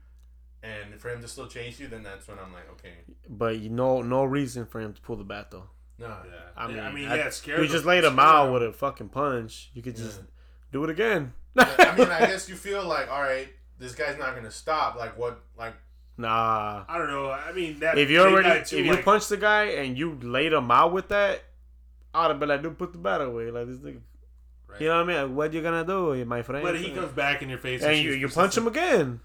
[0.67, 2.93] and for him to still chase you, then that's when I'm like, okay,
[3.29, 5.69] But you know, no reason for him to pull the bat though.
[5.99, 6.15] no, Yeah.
[6.57, 7.61] I mean, yeah, I mean, yeah, it's scary.
[7.61, 9.71] We just laid him out with a fucking punch.
[9.75, 10.27] You could just Yeah.
[10.73, 11.33] do it again.
[11.59, 13.49] I mean, I guess you feel like, all right,
[13.79, 14.97] this guy's not gonna stop.
[14.97, 15.41] Like what?
[15.57, 15.75] Like
[16.17, 16.85] nah.
[16.89, 17.31] I don't know.
[17.31, 17.99] I mean, that.
[17.99, 20.71] If you big already, guy, if too, you punch the guy and you laid him
[20.71, 21.43] out with that,
[22.15, 23.51] I'd have been like, dude, put the bat away.
[23.51, 24.01] Like this nigga.
[24.69, 24.81] Right.
[24.81, 25.37] You know what I mean?
[25.37, 26.63] What you gonna do, my friend?
[26.65, 29.21] But he comes back in your face, and you, you punch him again.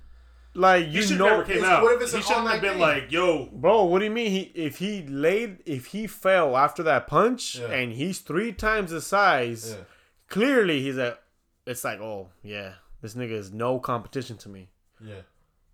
[0.54, 1.82] Like you should know, never came out.
[1.82, 2.82] what if it's he an shouldn't have been thing?
[2.82, 4.32] like, "Yo, Bro, what do you mean?
[4.32, 7.68] He if he laid if he fell after that punch Yeah.
[7.68, 9.84] and he's three times the size, yeah,
[10.28, 11.18] clearly he's a.
[11.66, 14.70] It's like, oh yeah, this nigga is no competition to me.
[15.00, 15.22] yeah,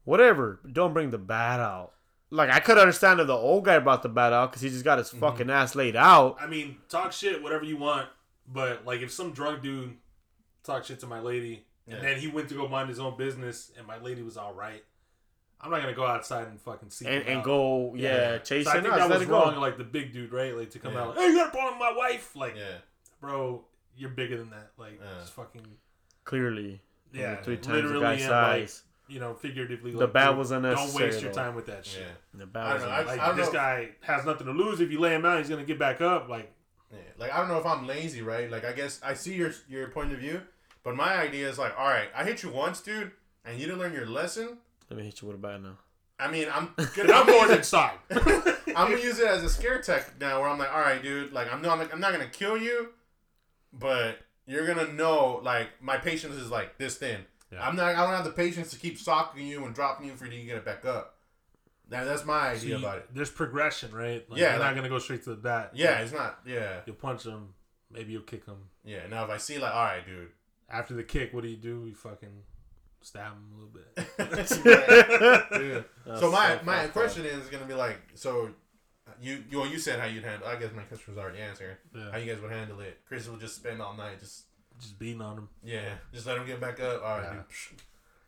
[0.03, 1.93] Whatever, don't bring the bat out.
[2.29, 4.83] Like I could understand if the old guy brought the bat out because he just
[4.83, 5.15] got Mm-hmm.
[5.15, 6.37] his fucking ass laid out.
[6.39, 8.09] I mean, talk shit, whatever you want,
[8.47, 9.95] but like if some drug dude
[10.63, 11.95] talk shit to my lady Yeah.
[11.95, 14.53] and then he went to go mind his own business and my lady was all
[14.53, 14.83] right,
[15.61, 18.37] I'm not gonna go outside and fucking see And, him and go, yeah, Yeah.
[18.39, 19.41] chase So I think No, that was it go.
[19.43, 19.55] wrong.
[19.55, 20.55] Like the big dude, right?
[20.55, 21.01] Like to come Yeah.
[21.01, 22.35] out, like, hey, you're a problem with my wife?
[22.35, 22.77] Like, yeah.
[23.21, 23.63] bro,
[23.95, 24.71] you're bigger than that.
[24.77, 25.19] Like, Yeah.
[25.21, 25.65] just fucking,
[26.25, 26.81] Clearly,
[27.13, 28.83] yeah, three times literally the guy's and, like, size.
[29.07, 29.91] you know, figuratively.
[29.91, 32.01] The like, bat dude, was Don't unnecessary, waste your time with that shit.
[32.01, 32.07] Yeah.
[32.33, 33.53] the I bat was know, I- Like don't this know.
[33.53, 34.81] guy has nothing to lose.
[34.81, 36.27] If you lay him out, he's gonna get back up.
[36.27, 36.51] Like,
[36.91, 38.49] Yeah, like I don't know if I'm lazy, right?
[38.51, 40.41] Like I guess I see your your point of view,
[40.87, 43.11] but my idea is like, all right, I hit you once, dude,
[43.43, 44.57] and you didn't learn your lesson.
[44.89, 45.77] Let me hit you with a bat now.
[46.17, 47.97] I mean, I'm gonna, I'm use inside.
[48.09, 51.33] I'm gonna use it as a scare tech now, where I'm like, all right, dude,
[51.33, 52.93] like I'm not I'm not gonna kill you,
[53.73, 57.19] but you're gonna know like my patience is like this thin.
[57.51, 57.67] Yeah.
[57.67, 57.87] I'm not.
[57.95, 60.45] I don't have the patience to keep socking you and dropping you for you to
[60.45, 61.15] get it back up.
[61.91, 63.09] Now that's my idea about it.
[63.13, 64.25] There's progression, right?
[64.29, 65.71] Like, Yeah, you're like- not gonna go straight to the bat.
[65.73, 66.39] Yeah, it's not.
[66.45, 67.49] Yeah, You'll punch him.
[67.91, 68.57] Maybe you'll kick him.
[68.83, 69.07] yeah.
[69.09, 70.29] Now if I see like, all right, dude.
[70.69, 71.85] After the kick, what do you do?
[71.87, 72.43] You fucking
[73.01, 75.49] stab him a little bit.
[75.59, 75.85] Dude.
[76.19, 78.49] So my so my fucked question is gonna be like, so
[79.21, 80.47] you you well, you said how you'd handle.
[80.47, 81.77] I guess my question was already answered.
[82.11, 82.99] How you guys would handle it?
[83.07, 84.43] Chris will just spend all night, just
[84.79, 85.49] Just beating on him.
[85.63, 87.01] yeah, just let him get back up.
[87.03, 87.33] All right, Yeah.
[87.33, 87.81] dude.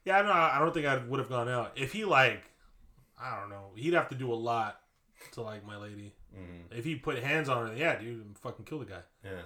[0.06, 0.32] Yeah, I don't.
[0.32, 2.44] I don't think I would have gone out if he like.
[3.22, 3.72] I don't know.
[3.76, 4.80] He'd have to do a lot
[5.34, 6.14] to like my lady.
[6.34, 6.72] Mhm.
[6.78, 9.02] If he put hands on her, yeah, dude, fucking kill the guy.
[9.26, 9.42] Yeah,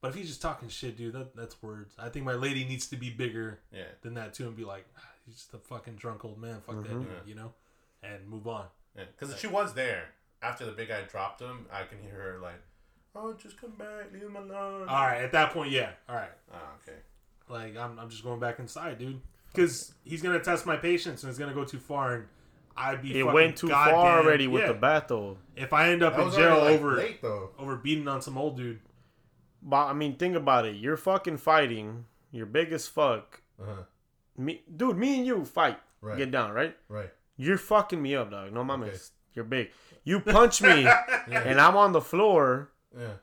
[0.00, 1.94] But if he's just talking shit, dude, that that's words.
[1.98, 4.86] I think my lady needs to be bigger yeah, than that too, and be like,
[4.96, 6.60] "Ah, he's just a fucking drunk old man.
[6.66, 7.02] Fuck that Mhm.
[7.02, 7.18] dude, Yeah.
[7.26, 7.52] you know,
[8.02, 8.66] and move on.
[8.96, 9.04] yeah.
[9.18, 10.08] Because she was there
[10.42, 11.66] after the big guy dropped him.
[11.70, 12.60] I can hear her like,
[13.14, 16.32] "Oh, just come back, leave him alone." All right, at that point, yeah, all right.
[16.52, 16.98] Ah, okay.
[17.48, 19.20] Like I'm, I'm just going back inside, dude,
[19.52, 22.28] because he's gonna test my patience and it's gonna go too far, and
[22.76, 23.10] I'd be.
[23.10, 24.68] It fucking went too far already with yeah.
[24.68, 25.36] the bat though.
[25.56, 27.50] If I end up That in jail like, over late though.
[27.58, 28.80] over beating on some old dude,
[29.62, 30.76] But I mean, think about it.
[30.76, 32.06] You're fucking fighting.
[32.32, 33.42] You're big as fuck.
[33.60, 33.82] Uh huh.
[34.36, 35.78] Me, dude, me and you fight.
[36.00, 36.16] Right.
[36.16, 36.74] Get down, right?
[36.88, 37.10] Right.
[37.36, 38.52] You're fucking me up, dog.
[38.52, 38.86] No mames.
[38.88, 38.98] Okay.
[39.34, 39.70] You're big.
[40.04, 41.42] You punch me, Yeah.
[41.44, 42.70] and I'm on the floor.
[42.96, 43.14] yeah.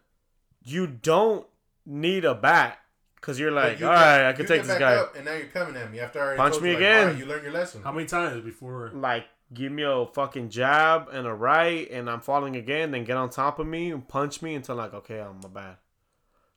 [0.63, 1.47] You don't
[1.86, 2.78] need a bat
[3.15, 4.95] because you're like, you all get- right, I you can take this guy.
[4.95, 6.84] up, and now you're coming at me after I already Punch told me you, like,
[6.84, 7.17] again.
[7.17, 7.82] you learned your lesson.
[7.84, 8.91] how many times before?
[8.93, 12.91] Like, give me a fucking jab and a right, and I'm falling again.
[12.91, 15.78] Then get on top of me and punch me until like, okay, I'm a bad.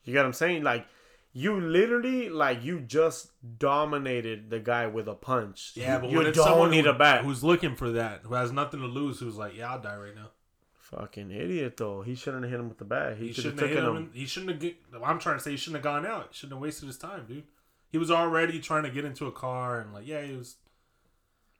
[0.04, 0.62] You get what I'm saying?
[0.62, 0.86] Like,
[1.32, 5.72] you literally like you just dominated the guy with a punch.
[5.74, 7.24] Yeah, you, but you when it's don't someone need who, a bat.
[7.24, 10.14] who's looking for that, who has nothing to lose, who's like, yeah, I'll die right
[10.14, 10.30] now.
[10.74, 12.02] Fucking idiot though.
[12.02, 13.16] He shouldn't have hit him with the bat.
[13.16, 13.96] He, He should have shouldn't have taken hit him.
[14.08, 14.10] him.
[14.12, 14.60] he shouldn't have.
[14.60, 16.28] Get, I'm trying to say he shouldn't have gone out.
[16.32, 17.44] He shouldn't have wasted his time, dude.
[17.92, 20.56] He was already trying to get into a car and like, yeah, he was.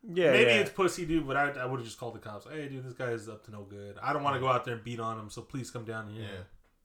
[0.02, 0.56] yeah, maybe yeah.
[0.58, 1.28] it's pussy, dude.
[1.28, 2.46] But I, I would have just called the cops.
[2.50, 3.96] Hey, dude, this guy is up to no good.
[4.02, 5.30] I don't want to go out there and beat on him.
[5.30, 6.22] So please come down here.
[6.22, 6.40] Yeah.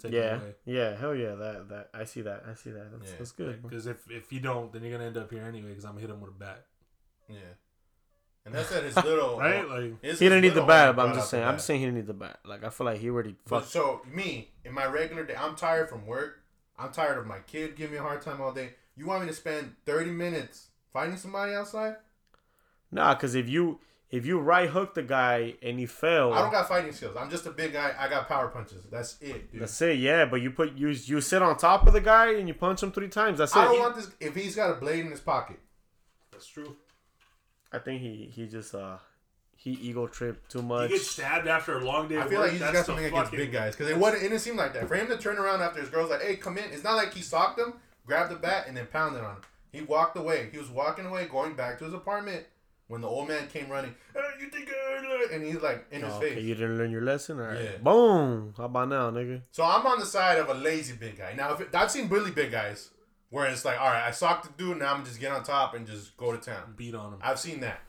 [0.06, 0.56] And Take yeah, away.
[0.65, 1.36] yeah, hell yeah.
[1.36, 2.44] That that I see that.
[2.50, 2.91] I see that.
[2.91, 3.18] That's, Yeah.
[3.18, 3.62] that's good.
[3.62, 5.70] Because if if you don't, then you're gonna end up here anyway.
[5.70, 6.65] Because I'm gonna hit him with a bat,
[7.30, 7.36] Yeah.
[8.46, 9.39] And that's at his little.
[9.39, 9.68] right?
[9.68, 11.44] Like, his- He didn't need the bat, but I'm just saying.
[11.44, 12.39] I'm just saying he didn't need the bat.
[12.46, 13.72] Like I feel like he already But fucked.
[13.72, 16.41] so me in my regular day, I'm tired from work.
[16.78, 18.76] I'm tired of my kid giving me a hard time all day.
[18.96, 21.96] You want me to spend 30 minutes fighting somebody outside?
[22.91, 23.80] Nah, because if you
[24.15, 27.17] if you right hook the guy and he fell, I don't got fighting skills.
[27.19, 27.93] I'm just a big guy.
[27.99, 28.84] I got power punches.
[28.89, 29.62] That's it, dude.
[29.62, 29.99] that's it.
[29.99, 32.82] Yeah, but you put you you sit on top of the guy and you punch
[32.82, 33.39] him three times.
[33.39, 33.60] That's it.
[33.60, 34.10] I don't want this.
[34.21, 35.60] If he's got a blade in his pocket,
[36.32, 36.78] that's true.
[37.73, 38.97] I think he he just uh
[39.58, 40.91] he ego tripped too much.
[40.91, 42.17] He gets stabbed after a long day.
[42.17, 43.91] I of feel work, like he just that's got something against fucking- big guys because
[43.91, 44.23] it wasn't.
[44.23, 46.38] It didn't seem like that for him to turn around after his girl's like, "Hey,
[46.38, 47.73] come in." It's not like he socked him,
[48.06, 49.41] grabbed the bat, and then pounded on him.
[49.73, 50.47] He walked away.
[50.54, 52.45] He was walking away, going back to his apartment
[52.88, 53.95] when the old man came running.
[54.13, 54.69] Hey, you think?
[54.69, 56.34] I-" And he's like in his Oh, face.
[56.34, 57.39] okay, you didn't learn your lesson.
[57.39, 57.78] All right, Yeah.
[57.82, 58.54] boom.
[58.58, 59.41] How about now, nigga?
[59.52, 61.34] So I'm on the side of a lazy big guy.
[61.34, 62.91] Now, if it, I've seen really big guys
[63.30, 65.74] where it's like, all right, I socked the dude, now I'm just get on top
[65.74, 66.74] and just go to town.
[66.78, 67.19] beat on him.
[67.21, 67.82] I've seen that,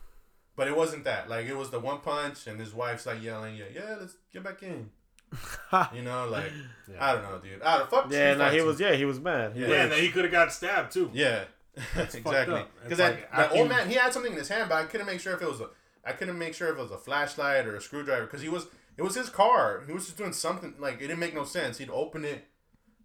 [0.56, 1.28] but it wasn't that.
[1.28, 4.42] Like it was the one punch, and his wife's like yelling, "Yeah, yeah, let's get
[4.42, 4.90] back in."
[5.92, 6.52] You know, like
[6.90, 6.96] Yeah.
[7.04, 7.60] I don't know, dude.
[7.62, 8.06] I don't fuck.
[8.10, 8.80] yeah, street no, he was.
[8.80, 9.52] Yeah, he was mad.
[9.54, 9.68] He Yeah.
[9.68, 9.92] Yeah, was.
[9.94, 11.10] and he could have got stabbed too.
[11.12, 11.50] Yeah, fucked
[11.96, 12.62] exactly.
[12.82, 14.84] Because that, like, that old you- man, he had something in his hand, but I
[14.84, 15.68] couldn't make sure if it was a.
[16.04, 18.66] I couldn't make sure if it was a flashlight or a screwdriver because he was.
[18.96, 19.82] It was his car.
[19.86, 21.76] He was just doing something like it didn't make no sense.
[21.78, 22.44] He'd open it,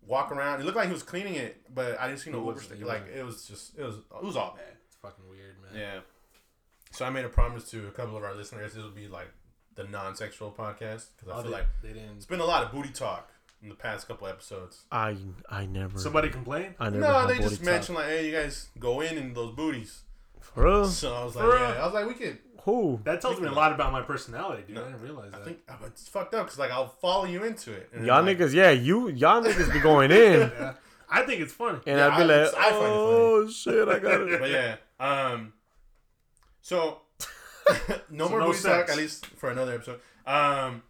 [0.06, 0.62] walk around.
[0.62, 2.78] It looked like he was cleaning it, but I didn't see no He wasn't, overstick.
[2.80, 4.76] he Like it was just it was it was all bad.
[4.88, 5.80] It's fucking weird, man.
[5.82, 6.00] Yeah.
[6.92, 8.74] So I made a promise to a couple of our listeners.
[8.74, 9.30] This would be like
[9.76, 12.18] the non-sexual podcast because I Oh, feel they, like they didn't.
[12.18, 13.30] it's been a lot of booty talk
[13.62, 14.84] in the past couple episodes.
[14.92, 15.18] I
[15.50, 15.98] I never.
[16.00, 16.76] Somebody complained.
[16.80, 17.00] I never.
[17.00, 17.66] No, they just talk.
[17.66, 20.02] mentioned like, hey, you guys go in in those booties.
[20.40, 20.86] For real?
[20.88, 21.72] So I was like, For yeah.
[21.74, 21.82] real?
[21.82, 22.40] I was like, we could.
[22.64, 23.00] Who?
[23.06, 24.76] That tells me a lot about my personality, dude.
[24.76, 25.42] No, I didn't realize I that.
[25.42, 27.90] I think but it's fucked up because like I'll follow you into it.
[27.94, 30.74] And Y'all like, niggas, yeah, you y'all niggas be going in, yeah.
[31.10, 31.80] I think it's funny.
[31.88, 34.40] and Yeah, I'd be I- like, I find it oh shit, I got it.
[34.40, 34.76] But yeah.
[35.00, 35.54] Um.
[36.62, 37.02] So
[38.12, 40.00] no So more no booty talk at least for another episode.
[40.28, 40.84] Um.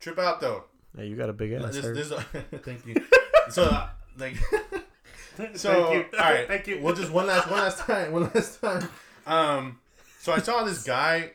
[0.00, 0.64] Trip out though.
[0.96, 1.72] Hey, you got a big ass.
[1.74, 1.94] This, sir.
[1.94, 2.12] this,
[2.62, 2.96] thank you.
[3.50, 4.36] so uh, like
[5.54, 6.18] so Thank you.
[6.18, 6.80] all right Thank you.
[6.80, 8.88] we'll just one last one last time one last time
[9.26, 9.78] um
[10.20, 11.30] so i saw this guy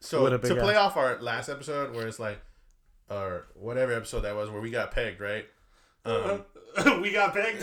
[0.00, 0.80] so to play ass.
[0.80, 2.40] off our last episode where it's like
[3.10, 5.46] or whatever episode that was where we got pegged right
[6.04, 6.44] um
[7.00, 7.60] we got pegged.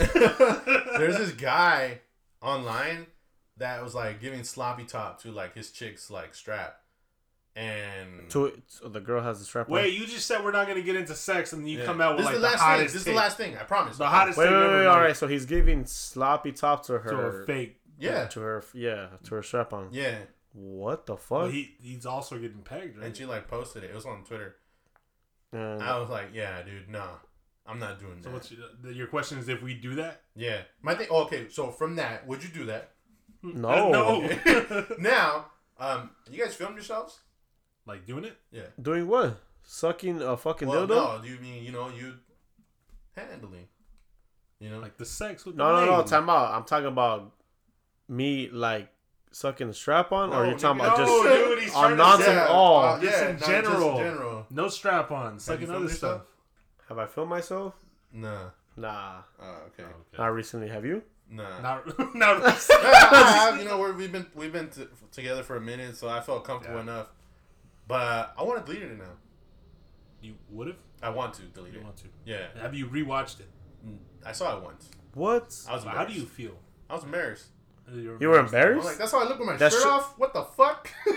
[0.97, 1.99] there's this guy
[2.41, 3.05] online
[3.57, 6.79] that was like giving sloppy top to like his chick's like strap
[7.55, 9.73] and To so the girl has the strap on.
[9.75, 11.85] Wait, you just said we're not gonna get into sex, and you Yeah.
[11.85, 12.93] come out with this like is the, the last thing hottest.
[12.93, 14.87] this is the last thing i promise The hottest Wait, thing wait, wait, man.
[14.87, 15.15] all right.
[15.15, 17.79] So he's giving sloppy top to her, To a fake.
[17.97, 19.87] yeah to her, yeah, to her strap on.
[19.91, 20.17] yeah
[20.53, 21.29] What the fuck?
[21.43, 23.07] Well, he he's also getting pegged, right?
[23.07, 24.55] and she like posted it it was on twitter
[25.53, 27.15] And- I was like, yeah, dude, nah,
[27.65, 28.33] I'm not doing so that.
[28.33, 30.23] what's your, your question is if we do that?
[30.35, 31.07] yeah, my thing.
[31.09, 32.91] oh, okay, so from that, would you do that?
[33.41, 33.89] no,
[34.45, 34.85] no.
[34.99, 35.45] now,
[35.79, 37.19] um, you guys filmed yourselves?
[37.85, 38.37] Like doing it?
[38.51, 38.63] Yeah.
[38.81, 39.37] doing what?
[39.63, 41.17] Sucking a fucking Well, dildo?
[41.17, 42.13] no, do you mean you know you
[43.15, 43.67] handling,
[44.59, 44.79] you know?
[44.79, 45.97] Like the sex with No, the no, no.
[45.97, 46.09] lady.
[46.09, 46.53] Time out.
[46.53, 47.31] I'm talking about
[48.07, 48.89] me like
[49.31, 51.91] sucking the strap on, or you're talking nigga, about no, just dude, he's on trying
[51.91, 52.27] to nonsense.
[52.27, 53.97] say- oh, uh, just yeah, in no, general.
[53.97, 54.45] general.
[54.49, 56.21] No strap on, sucking filmed other yourself?
[56.21, 56.27] stuff.
[56.89, 57.73] have I filmed myself?
[58.13, 58.49] Nah.
[58.77, 59.83] Nah, Oh, okay.
[59.83, 60.17] Okay.
[60.17, 60.67] not recently.
[60.67, 61.01] Have you?
[61.29, 61.59] Nah.
[61.61, 65.55] Not, not Yeah, I have, you know, we're, we've been we've been t- together for
[65.55, 66.83] a minute, so I felt comfortable Yeah.
[66.83, 67.07] enough.
[67.87, 69.05] But I want to delete it now.
[70.21, 70.77] you would have.
[71.03, 71.83] I want to delete You it.
[71.83, 72.05] want to?
[72.25, 73.49] Yeah, Have you rewatched it?
[73.85, 74.89] Mm, I saw it once.
[75.13, 75.55] What?
[75.69, 76.57] I was How do you feel?
[76.89, 77.47] I was embarrassed.
[77.87, 78.85] Uh, you're You were I'm embarrassed?
[78.85, 80.17] like, that's how I look with my That shirt should- off.
[80.17, 80.89] What the fuck?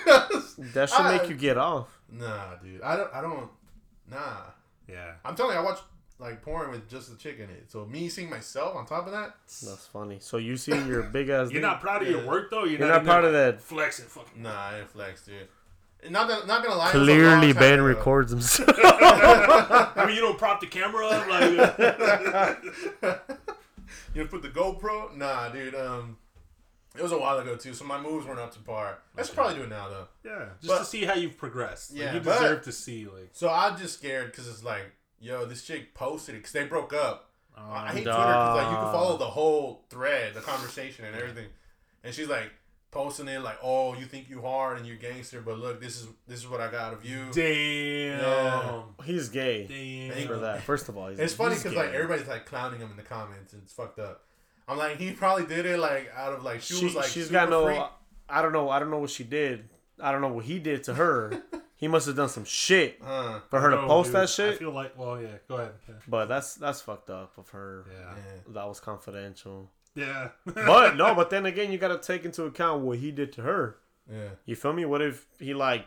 [0.75, 1.89] That should I- make you get off.
[2.11, 2.83] Nah, dude.
[2.83, 3.15] I don't.
[3.15, 3.49] I don't.
[4.11, 4.43] Nah.
[4.89, 5.13] Yeah.
[5.25, 5.79] I'm telling you, I watch
[6.19, 7.71] like porn with just the chick in it.
[7.71, 9.37] So me seeing myself on top of that.
[9.47, 10.19] That's funny.
[10.21, 11.45] So you see your big ass.
[11.51, 11.63] You're dick?
[11.63, 12.65] not proud of your work though.
[12.65, 13.63] You're, You're not, not in proud there of that.
[13.63, 14.07] flexing.
[14.07, 14.43] Fucking.
[14.43, 15.49] Nah, I ain't flex, dude.
[16.03, 16.91] And Not that, not gonna lie.
[16.91, 17.85] it was a Clearly, long Ben ago.
[17.85, 18.69] records himself.
[18.79, 21.51] I mean, you don't prop the camera up like.
[24.15, 25.17] you put the GoPro?
[25.17, 25.75] Nah, dude.
[25.75, 26.17] Um,
[26.97, 28.99] it was a while ago too, so my moves weren't up to par.
[29.17, 29.35] I should Okay.
[29.37, 30.09] probably do it now though.
[30.25, 31.93] yeah, just But- to see how you've progressed.
[31.93, 33.31] Like, Yeah, you but- deserve to see like.
[33.33, 36.93] So I'm just scared because it's like, yo, this chick posted it because they broke
[36.93, 37.31] up.
[37.57, 38.15] Um, I hate Duh.
[38.15, 41.47] Twitter because like you can follow the whole thread, the conversation, and everything.
[42.05, 42.53] And she's like
[42.91, 46.09] posting it like, "Oh, you think you hard and you're gangster, but look, this is
[46.27, 48.21] this is what I got of you." Damn.
[48.21, 48.83] Yeah.
[49.05, 49.67] He's gay
[50.15, 50.27] Damn.
[50.27, 50.63] for that.
[50.63, 53.53] First of all, he's It's funny because like everybody's like clowning him in the comments.
[53.53, 54.25] and It's fucked up.
[54.67, 57.25] I'm like, he probably did it like out of like she, she, was like she's
[57.29, 57.65] super got no.
[57.65, 57.83] freak.
[58.29, 58.69] I don't know.
[58.69, 59.69] I don't know what she did.
[60.01, 61.43] I don't know what he did to her.
[61.77, 64.55] he must have done some shit Uh, for her to post dude, that shit.
[64.55, 65.29] I feel like, well, yeah.
[65.49, 65.73] Go ahead.
[65.89, 65.95] Yeah.
[66.07, 67.87] But that's that's fucked up of her.
[67.91, 68.15] Yeah.
[68.15, 68.53] yeah.
[68.55, 69.71] That was confidential.
[69.99, 70.29] Yeah.
[70.45, 73.43] But no, but then again, you got to take into account what he did to
[73.43, 73.77] her.
[74.11, 74.31] yeah.
[74.47, 74.85] You feel me?
[74.85, 75.87] What if he like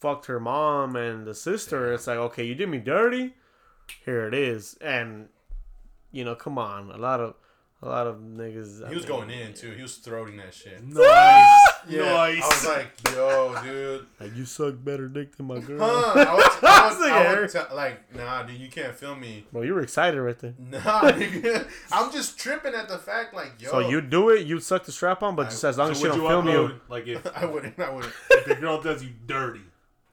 [0.00, 1.92] fucked her mom and the sister?
[1.92, 3.34] It's like, okay, you did me dirty.
[4.04, 5.28] Here it is, and
[6.12, 7.34] you know, come on, a lot of
[7.82, 8.84] a lot of niggas.
[8.84, 9.72] I He was mean, going in too.
[9.72, 10.82] He was throating that shit.
[10.86, 11.58] nice.
[11.88, 12.40] Yeah, nice.
[12.44, 14.06] I was like, yo, dude.
[14.20, 15.80] Like you suck better dick than my girl.
[15.80, 16.12] Huh?
[16.14, 19.46] I was, I was, I Sick, was t- like, nah, dude, you can't film me.
[19.52, 20.54] Well, you were excited right there.
[20.60, 20.78] Nah,
[21.10, 21.66] nigga.
[21.90, 23.70] I'm just tripping at the fact, like, yo.
[23.72, 25.98] So you do it, you suck the strap on, but I- just as long as
[25.98, 26.80] she don't you film upload, you.
[26.88, 27.76] like if, I wouldn't.
[27.80, 28.12] I wouldn't.
[28.30, 29.62] if the girl does you dirty,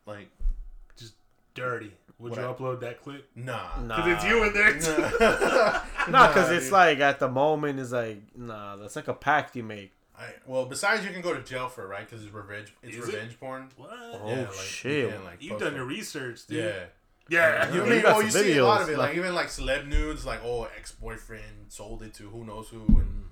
[0.08, 0.30] Like,
[0.98, 1.14] just
[1.54, 3.30] dirty, would What you I- upload that clip?
[3.36, 3.80] nah.
[3.82, 4.80] Nah, Because it's you in there.
[4.80, 5.18] too.
[5.20, 9.56] Nah, Nah, because it's like at the moment, it's like nah, that's like a pact
[9.56, 9.94] you make.
[10.18, 12.08] I, well, besides, you can go to jail for it, right?
[12.10, 12.74] Because it's revenge.
[12.84, 13.14] It's Is it?
[13.14, 13.70] revenge porn.
[13.78, 13.90] What?
[13.94, 15.06] Oh, yeah, like, shit.
[15.06, 15.76] You can, like, You've done it.
[15.78, 16.66] your research, dude.
[16.66, 16.84] Yeah.
[17.30, 17.74] Yeah.
[17.74, 19.48] You, mean, you oh, you some see a lot of it, like, like- even like
[19.48, 23.24] celeb nudes, like oh, ex boyfriend sold it to who knows who, and mm.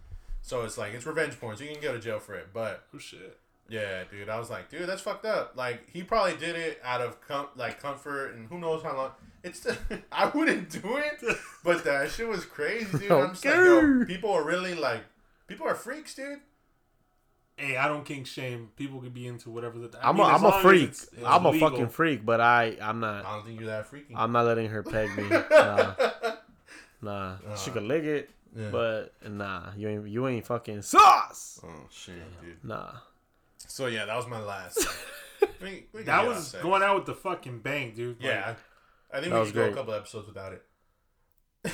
[0.41, 2.49] so it's like it's revenge porn, so you can go to jail for it.
[2.53, 3.37] But Oh shit.
[3.69, 5.53] Yeah, dude, I was like, dude, that's fucked up.
[5.55, 9.11] Like he probably did it out of com- like comfort, and who knows how long.
[9.43, 9.65] It's
[10.11, 11.23] I wouldn't do it,
[11.63, 13.11] but that shit was crazy, dude.
[13.11, 15.01] I'm just like, yo, people are really like,
[15.47, 16.39] people are freaks, dude.
[17.55, 18.69] Hey, I don't kink shame.
[18.75, 19.97] People could be into whatever the.
[20.03, 20.83] I I'm mean, a, as I'm a freak.
[20.83, 23.25] it's- it's I'm a fucking freak, but I I'm not.
[23.25, 24.13] I don't think you're that freaky.
[24.15, 25.23] I'm not letting her peg me.
[27.01, 27.55] Nah, nah.
[27.55, 28.69] She could lick it, Yeah.
[28.71, 31.61] but nah, you ain't you ain't fucking sauce.
[31.63, 32.63] oh shit, dude.
[32.63, 32.91] Nah.
[33.57, 34.87] So yeah, that was my last.
[35.61, 38.17] We- we That was off going out with the fucking bang, dude.
[38.19, 38.55] Like, Yeah,
[39.13, 40.63] I think we was could go a couple episodes without it.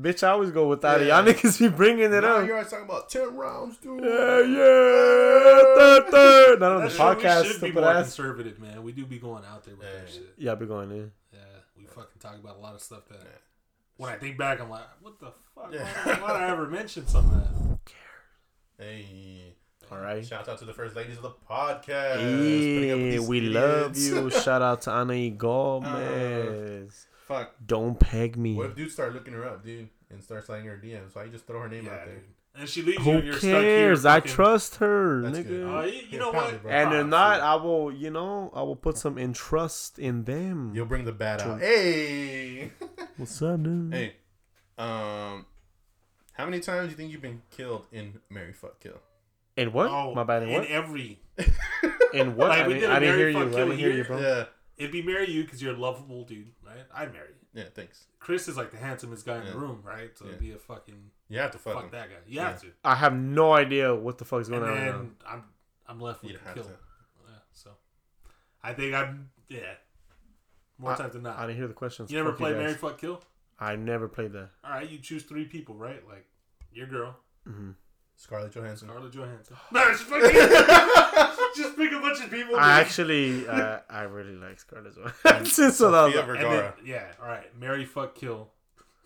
[0.00, 1.08] Bitch, I always go without it.
[1.08, 2.46] Y'all niggas be bringing it Now up.
[2.46, 4.02] you're always talking about ten rounds, dude.
[4.02, 5.74] Yeah, yeah.
[5.76, 6.60] Third, third.
[6.60, 8.04] Not on the That shit, we podcast, should be more ass.
[8.04, 8.82] conservative, man.
[8.82, 10.12] We do be going out there with that Yeah.
[10.12, 10.34] shit.
[10.38, 11.12] Yeah, I be going in.
[11.32, 11.38] Yeah,
[11.76, 13.20] we fucking talk about a lot of stuff that.
[13.20, 13.28] Yeah.
[13.98, 15.70] When I think back, I'm like, what the fuck?
[15.72, 15.86] Yeah.
[16.04, 17.78] Why, why did I ever mention some of that?
[18.78, 19.54] Hey,
[19.90, 20.24] All right.
[20.24, 22.14] shout out to the first ladies of the podcast.
[22.14, 24.30] putting up with Hey, these we love you.
[24.42, 27.06] Shout out to Ana Gomez.
[27.26, 27.54] Fuck.
[27.64, 28.54] Don't peg me.
[28.54, 29.88] What if dudes start looking her up, dude?
[30.08, 31.12] and start sliding her DMs.
[31.14, 32.14] So I just throw her name Yeah, out there.
[32.14, 32.24] dude.
[32.58, 33.60] And she leaves you Who and you're stuck here.
[33.60, 34.06] cares?
[34.06, 35.48] I fucking- trust her, That's nigga.
[35.48, 35.74] good.
[35.76, 36.62] Uh, you, you Yeah, know what?
[36.62, 36.70] bro.
[36.70, 37.40] And if Props, not.
[37.40, 40.72] I will, you know, I will put some entrust in them.
[40.76, 41.60] You'll bring the bad out.
[41.60, 42.70] Hey,
[43.16, 43.92] What's up, dude?
[43.92, 44.14] hey.
[44.78, 45.44] Um,
[46.34, 49.00] how many times do you think you've been killed in Mary Fuck Kill?
[49.56, 49.90] In what?
[49.90, 50.42] Oh, My bad.
[50.42, 50.66] In in what?
[50.68, 51.20] every.
[52.12, 52.48] In what?
[52.48, 53.38] Like, I we didn't, did a I didn't hear you.
[53.38, 54.18] I didn't hear you, bro.
[54.20, 54.44] Yeah,
[54.76, 56.76] It'd be marry you because you're a lovable dude, right?
[56.94, 57.60] I'd marry you.
[57.62, 57.68] yeah.
[57.74, 58.06] Thanks.
[58.18, 59.52] Chris is like the handsomest guy in Yeah.
[59.52, 60.16] the room, right?
[60.16, 61.90] So it'd be a fucking You have to fuck, fuck, him.
[61.92, 62.16] that guy.
[62.26, 62.68] You have to.
[62.84, 64.92] I have no idea what the fuck is And going on right now.
[64.98, 65.44] then I'm
[65.88, 66.64] I'm left with You the kill.
[66.64, 66.70] to.
[66.70, 67.70] Yeah, so
[68.62, 69.58] I think I'm yeah.
[70.78, 71.38] More I- times than not.
[71.38, 72.10] I didn't hear the questions.
[72.10, 72.62] you never Fuck played guys.
[72.62, 73.22] Marry Fuck Kill?
[73.58, 74.50] I never played that.
[74.64, 76.06] All right, you choose three people, right?
[76.08, 76.26] Like
[76.72, 77.16] your girl,
[77.46, 77.70] hmm
[78.16, 78.88] Scarlett Johansson.
[78.88, 79.56] Scarlett Johansson.
[79.72, 80.22] No, just pick,
[81.56, 82.56] just pick a bunch of people.
[82.56, 82.86] I dude.
[82.86, 85.70] actually, uh, I really like Scarlett Johansson.
[85.72, 86.74] so that was Sofia like, And Vergara.
[86.78, 87.46] then, yeah, all right.
[87.58, 88.48] Marry, fuck, kill.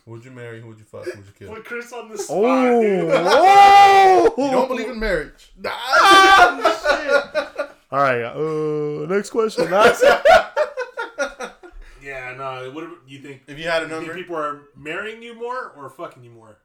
[0.07, 0.61] Who'd you marry?
[0.61, 1.05] Who'd you fuck?
[1.05, 1.55] Who'd you kill?
[1.55, 3.11] Put Chris on the spot, oh, dude.
[3.12, 4.35] oh!
[4.38, 5.53] You don't believe in marriage?
[5.59, 5.70] Nah.
[7.92, 8.23] All right.
[8.23, 9.68] Uh, next question.
[12.03, 12.70] Yeah, no.
[12.73, 13.42] What do you think?
[13.46, 16.31] if you had a You think number, people are marrying you more or fucking you
[16.31, 16.57] more,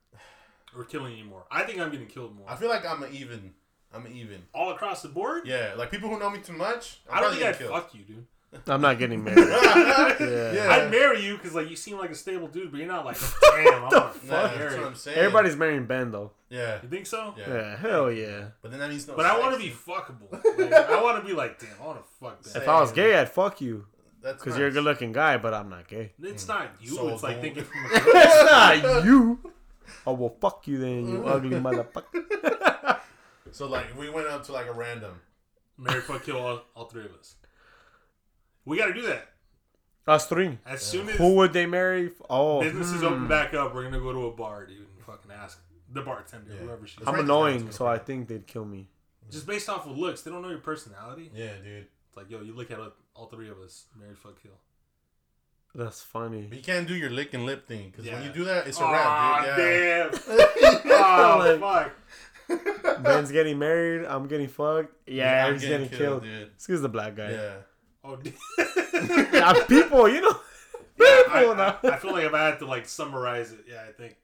[0.78, 1.46] or killing you more?
[1.52, 2.46] I think I'm getting killed more.
[2.50, 3.54] I feel like I'm an even.
[3.94, 4.44] I'm an even.
[4.54, 5.48] All across the board.
[5.48, 7.00] Yeah, like people who know me too much.
[7.10, 8.26] I'm I don't think I'd getting fuck you, dude.
[8.68, 9.38] I'm not getting married.
[9.48, 10.54] yeah.
[10.54, 10.70] Yeah.
[10.70, 13.18] I'd marry you because like you seem like a stable dude, but you're not like
[13.42, 13.84] damn.
[13.86, 15.18] I'm gonna Nah, fuck that's what I'm saying.
[15.18, 16.32] Everybody's marrying Ben though.
[16.50, 16.80] Yeah.
[16.82, 17.36] You think so?
[17.38, 17.54] Yeah.
[17.54, 18.46] Yeah, hell yeah.
[18.62, 19.16] But then that means no.
[19.16, 20.32] But I want to be fuckable.
[20.32, 22.62] Like, I want to be like, damn, I want to fuck that.
[22.62, 23.86] If I was gay, I'd fuck you
[24.22, 26.14] That's because you're a good-looking guy, but I'm not gay.
[26.22, 26.96] It's not you.
[26.96, 28.04] So it's like thinking from a girl.
[28.16, 28.52] it's
[28.84, 29.40] not you.
[30.08, 33.00] Oh well, fuck you then, you ugly motherfucker.
[33.52, 35.22] So like, if we went up to like a random.
[35.78, 37.36] Marry, fuck, kill all, all three of us.
[38.66, 39.30] We got to do that
[40.08, 40.58] Us three.
[40.66, 42.12] as soon as Who would they marry?
[42.30, 43.08] Oh, businesses hmm.
[43.08, 43.74] open back up.
[43.74, 46.66] We're gonna go to a bar, dude, and fucking ask the bartender, Yeah.
[46.66, 47.08] whoever she is.
[47.08, 47.86] I'm annoying, so.
[47.86, 48.90] I think they'd kill me.
[49.30, 51.32] Just based off of looks, they don't know your personality.
[51.34, 51.88] Yeah, dude.
[52.08, 52.80] It's like, yo, you look at
[53.16, 54.52] all three of us, marry, fuck, kill.
[55.76, 56.48] That's funny.
[56.50, 58.80] But you can't do your lick and lip thing because when you do that, it's
[58.80, 59.60] a Aw, wrap, dude.
[59.60, 60.10] Yeah.
[60.40, 60.82] damn.
[60.86, 61.92] oh, Like-
[62.48, 63.04] fuck.
[63.04, 64.06] Ben's getting married.
[64.06, 64.94] I'm getting fucked.
[65.08, 66.24] Yeah, I'm he's getting, killed.
[66.24, 66.52] dude.
[66.58, 67.32] This is the black guy.
[67.32, 67.54] Yeah.
[68.04, 68.18] Oh.
[69.34, 70.40] Yeah, people, you know.
[70.98, 71.78] Yeah, people I, now.
[71.84, 74.16] I, I feel like if I had to like summarize it, yeah, I think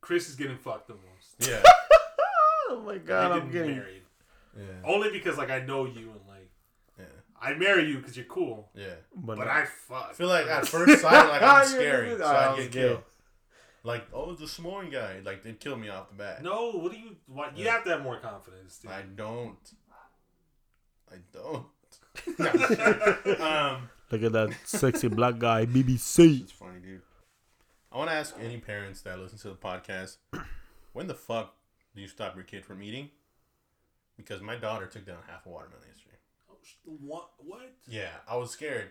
[0.00, 1.50] Chris is getting fucked the most.
[1.50, 1.60] Yeah.
[2.70, 3.76] oh my god, I'm getting.
[3.76, 4.02] married
[4.56, 4.62] Yeah.
[4.84, 6.23] only because like I know you and like Yeah.
[7.44, 8.94] I marry you because you're cool, Yeah.
[9.14, 9.50] But, but no.
[9.50, 10.08] I fuck.
[10.10, 12.18] I feel like at first sight, like I'm You're scary, good.
[12.20, 13.02] so I I get killed.
[13.82, 15.20] Like, oh, it's a Samoan guy.
[15.22, 16.42] Like, they'd kill me off the bat.
[16.42, 17.16] no, what do you?
[17.26, 17.72] What you Yeah.
[17.72, 18.90] have to have more confidence, dude.
[18.90, 19.56] I don't.
[21.12, 21.66] I don't.
[23.40, 26.42] um, Look at that sexy black guy, BBC.
[26.42, 27.02] it's funny, dude.
[27.92, 30.16] I want to ask any parents that listen to the podcast,
[30.92, 31.54] when the fuck
[31.94, 33.10] do you stop your kid from eating?
[34.16, 36.16] Because my daughter took down half a watermelon yesterday.
[36.64, 37.30] Sh- what?
[37.38, 37.72] What?
[37.86, 38.90] Yeah, I was scared.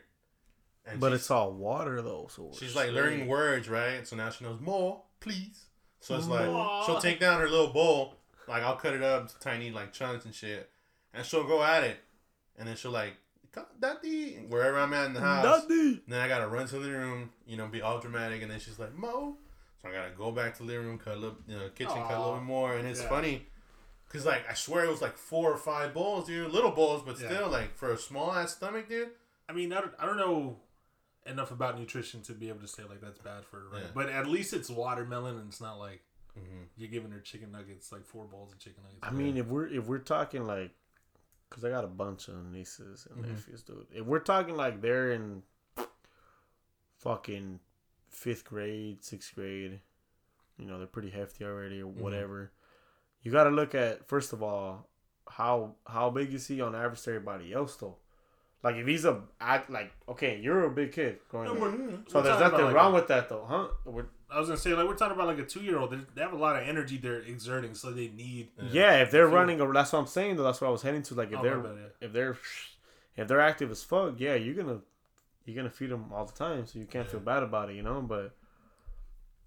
[0.86, 2.96] And But it's all water though, so She's like straight.
[3.02, 4.06] learning words, right?
[4.08, 5.66] So now she knows more, please.
[6.02, 6.84] So it's like More.
[6.86, 8.16] she'll take down her little bowl,
[8.48, 10.70] like I'll cut it up to tiny like chunks and shit,
[11.14, 11.98] and she'll go at it,
[12.58, 13.14] and then she'll like,
[13.54, 15.62] "Come, daddy, wherever I'm at in the house.
[15.66, 16.02] Daddy.
[16.06, 18.60] Then I gotta run to the living room, you know, be all dramatic, and then
[18.60, 19.38] she's like, Mo.
[19.82, 21.94] So I gotta go back to the living room, cut a little, you know, kitchen,
[21.96, 23.08] cut a little bit more, and it's Yeah.
[23.10, 23.48] funny.
[24.14, 26.52] Cause like I swear it was like four or five bowls, dude.
[26.52, 27.28] Little bowls, but Yeah.
[27.30, 29.10] still like for a small ass stomach, dude.
[29.50, 30.60] I mean, I don't, I don't know
[31.26, 33.82] enough about nutrition to be able to say like that's bad for her, right?
[33.84, 33.90] Yeah.
[33.94, 36.02] But at least it's watermelon, and it's not like
[36.40, 36.64] Mm-hmm.
[36.78, 39.00] you're giving her chicken nuggets, like four bowls of chicken nuggets.
[39.04, 40.72] I mean, if we're if we're talking like,
[41.52, 43.30] cause I got a bunch of nieces and Mhm.
[43.30, 43.86] nephews, dude.
[43.92, 45.44] If we're talking like they're in
[46.98, 47.60] fucking
[48.10, 49.80] fifth grade, sixth grade,
[50.58, 52.52] you know, they're pretty hefty already or whatever.
[53.24, 54.88] You got to look at first of all
[55.30, 57.96] how how big is he on average to everybody else though.
[58.64, 62.10] Like if he's a act like okay, you're a big kid growing No, up.
[62.10, 63.68] So there's nothing like, wrong a- with that though, huh?
[63.86, 65.96] We're, I was gonna say like we're talking about like a two year old.
[66.16, 68.50] They have a lot of energy they're exerting, so they need.
[68.60, 70.38] Uh, yeah, if they're running, a- that's what I'm saying.
[70.38, 71.14] Though that's what I was heading to.
[71.16, 72.08] Like if Oh, they're bad, yeah.
[72.08, 72.38] if they're
[73.18, 74.80] if they're active as fuck, yeah, you're gonna
[75.46, 77.84] you're gonna feed them all the time, so you can't feel bad about it, you
[77.84, 78.02] know.
[78.02, 78.34] But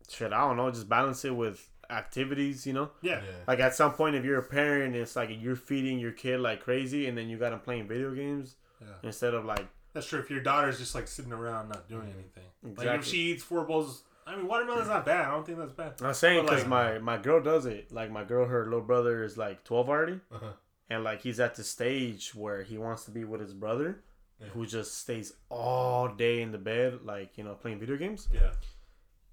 [0.09, 0.71] shit, I don't know.
[0.71, 2.91] Just balance it with activities, you know.
[3.03, 3.31] Yeah, Yeah.
[3.47, 6.61] Like at some point, if you're a parent, it's like you're feeding your kid like
[6.63, 8.89] crazy, and then you got them playing video games yeah.
[9.03, 10.21] instead of like That's true.
[10.21, 13.65] If your daughter's just like sitting around not doing anything, like if she eats four
[13.65, 15.27] bowls, I mean watermelon's not bad.
[15.29, 15.95] I don't think that's bad.
[16.03, 17.91] I'm saying because like- my my girl does it.
[17.93, 20.21] Like my girl, her little brother is like 12 already.
[20.33, 20.53] Uh-huh.
[20.91, 24.03] and like he's at the stage where he wants to be with his brother
[24.41, 24.49] Yeah.
[24.53, 28.53] who just stays all day in the bed like you know playing video games Yeah,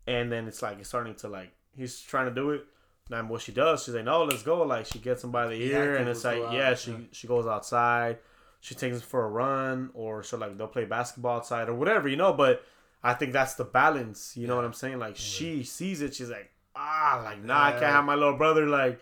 [0.07, 2.65] and then it's like it's starting to like he's trying to do it.
[3.11, 4.63] And what she does, she's like, no, let's go.
[4.63, 6.97] Like she gets him by the Yeah, ear, and it's like, out, yeah, she yeah.
[7.11, 8.17] she goes outside.
[8.61, 12.07] She takes him for a run, or so like they'll play basketball outside or whatever,
[12.07, 12.31] you know.
[12.33, 12.63] But
[13.03, 14.37] I think that's the balance.
[14.37, 14.99] You know what I'm saying?
[14.99, 18.65] Like she sees it, she's like, ah, like nah, I can't have my little brother
[18.65, 18.99] like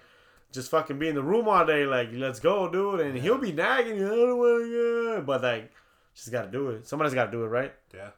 [0.52, 1.86] just fucking be in the room all day.
[1.86, 3.02] Like let's go, dude.
[3.02, 5.26] And he'll be nagging you, I don't want.
[5.28, 5.72] But like
[6.14, 6.88] she's got to do it.
[6.88, 7.74] Somebody's got to do it, right?
[7.94, 8.10] Yeah.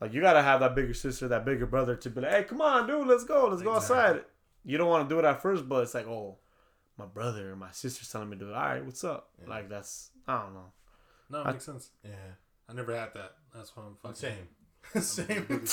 [0.00, 2.60] Like you gotta have that bigger sister, that bigger brother to be like, hey, come
[2.60, 3.96] on, dude, let's go, let's go Exactly.
[3.98, 4.24] outside.
[4.64, 6.36] You don't want to do it at first, but it's like, oh,
[6.98, 8.54] my brother or my sister's telling me to do it.
[8.54, 9.30] All right, what's up?
[9.46, 10.72] Like that's I don't know.
[11.30, 11.90] No, it I- makes sense.
[12.04, 12.10] Yeah.
[12.68, 13.32] I never had that.
[13.54, 14.16] That's why I'm fucking.
[14.94, 15.02] Same.
[15.02, 15.68] Same.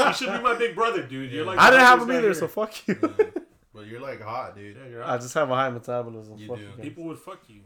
[0.00, 1.30] You should be my big brother, dude.
[1.30, 2.98] You're like I didn't have them biggest either, guy so fuck you.
[3.02, 3.24] Yeah.
[3.74, 4.76] But you're like hot, dude.
[4.76, 6.38] Yeah, you're I just have a high metabolism.
[6.38, 6.64] You Fuck do.
[6.66, 6.80] guys.
[6.80, 7.60] People would fuck you.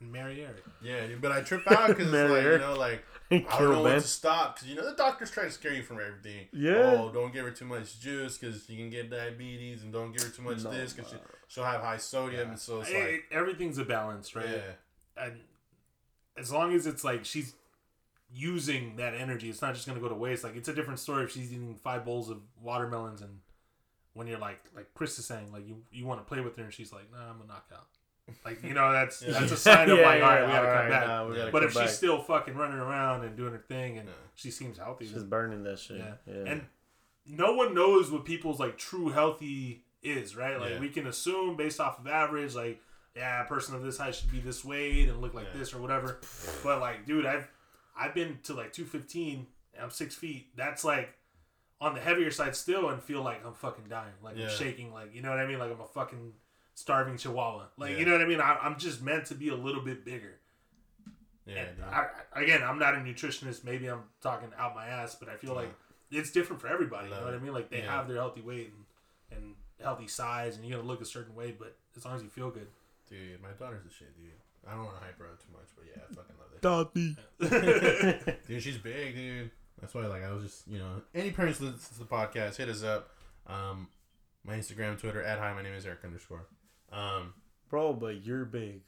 [0.00, 0.64] and marry Eric.
[0.82, 3.82] Yeah, but I trip out because it's Mary like, you know, like, I don't know
[3.82, 6.46] when to stop because, you know, the doctors try to scare you from everything.
[6.52, 6.96] Yeah.
[6.98, 10.22] Oh, don't give her too much juice because you can get diabetes and don't give
[10.22, 11.16] her too much No, this because she,
[11.48, 12.50] she'll have high sodium.
[12.50, 14.46] And so it's like, everything's a balance, right?
[14.48, 15.24] yeah.
[15.24, 15.40] And
[16.38, 17.54] as long as it's like she's
[18.32, 20.42] using that energy, it's not just gonna go to waste.
[20.42, 23.40] Like it's a different story if she's eating five bowls of watermelons and
[24.14, 26.64] when you're like like Chris is saying, like you you want to play with her
[26.64, 27.88] and she's like, nah, I'm a knockout.
[28.44, 29.32] Like you know that's Yeah.
[29.32, 31.06] that's a sign of Yeah, like, yeah, all right, we gotta all come right, back.
[31.06, 31.88] nah, we gotta but come if back.
[31.88, 34.14] she's still fucking running around and doing her thing and Yeah.
[34.34, 35.98] she seems healthy, she's then- burning that shit.
[35.98, 36.14] yeah.
[36.26, 36.44] Yeah.
[36.46, 36.66] And
[37.26, 40.58] no one knows what people's like true healthy is, right?
[40.60, 40.80] Like Yeah.
[40.80, 42.80] we can assume based off of average, like
[43.16, 45.58] yeah, a person of this height should be this weight and look like Yeah.
[45.58, 46.20] this or whatever.
[46.62, 47.48] But like, dude, I've
[47.96, 49.46] I've been to like two fifteen.
[49.80, 50.56] I'm six feet.
[50.56, 51.14] That's like
[51.80, 54.12] on the heavier side still, and feel like I'm fucking dying.
[54.22, 54.44] Like Yeah.
[54.46, 54.92] I'm shaking.
[54.92, 55.58] Like you know what I mean?
[55.58, 56.32] Like I'm a fucking
[56.78, 57.64] starving chihuahua.
[57.76, 57.98] Like Yeah.
[57.98, 58.40] you know what I mean?
[58.40, 60.38] I, I'm just meant to be a little bit bigger.
[61.46, 61.84] Yeah, And.
[61.84, 63.64] I, I- again, I'm not a nutritionist.
[63.64, 65.74] Maybe I'm talking out my ass, but I feel like
[66.10, 67.06] it's different for everybody.
[67.06, 67.52] You know Love what I mean?
[67.52, 67.96] Like they Yeah.
[67.96, 68.72] have their healthy weight
[69.30, 71.54] and, and healthy size, and you're gonna look a certain way.
[71.58, 72.68] But as long as you feel good,
[73.08, 74.30] Dude, my daughter's a shit, dude.
[74.68, 78.20] I don't want to hype her up too much, but yeah, I fucking love it.
[78.20, 78.36] Daddy.
[78.46, 79.50] Dude, she's big, dude.
[79.80, 82.68] That's why, like, I was just, you know, any parents listen to the podcast, hit
[82.68, 83.08] us up.
[83.46, 83.88] Um,
[84.44, 86.44] my Instagram, Twitter, at hi, my name is Eric underscore.
[86.92, 87.34] Um,
[87.68, 88.80] Bro, but you're big.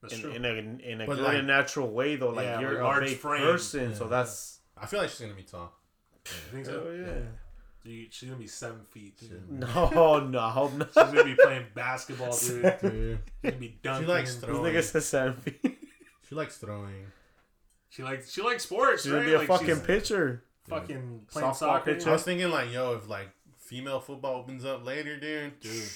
[0.00, 0.30] that's In, true.
[0.32, 2.30] in a in a But, good like- and natural way though.
[2.30, 3.42] Like Yeah, you're a large big frame.
[3.42, 5.72] person, so that's I feel like she's gonna be tall.
[6.24, 6.84] You think so?
[6.86, 7.22] oh yeah.
[7.84, 9.18] Dude, she's gonna be seven feet.
[9.18, 9.30] Dude.
[9.30, 9.48] Shit.
[9.50, 10.88] No, no, I hope not.
[10.88, 12.38] She's gonna be playing basketball, dude.
[12.80, 14.08] She's gonna be dunking.
[14.08, 14.72] likes This throwing.
[14.74, 15.78] nigga says seven feet.
[16.28, 17.06] she likes throwing.
[17.88, 19.02] She likes she likes sports.
[19.04, 19.18] She's right?
[19.18, 20.44] gonna be a Like, fucking pitcher.
[20.68, 21.94] fucking playing Softball soccer.
[21.94, 22.08] pitcher.
[22.08, 25.58] I was thinking, like, yo, if like female football opens up later, dude.
[25.60, 25.88] Dude,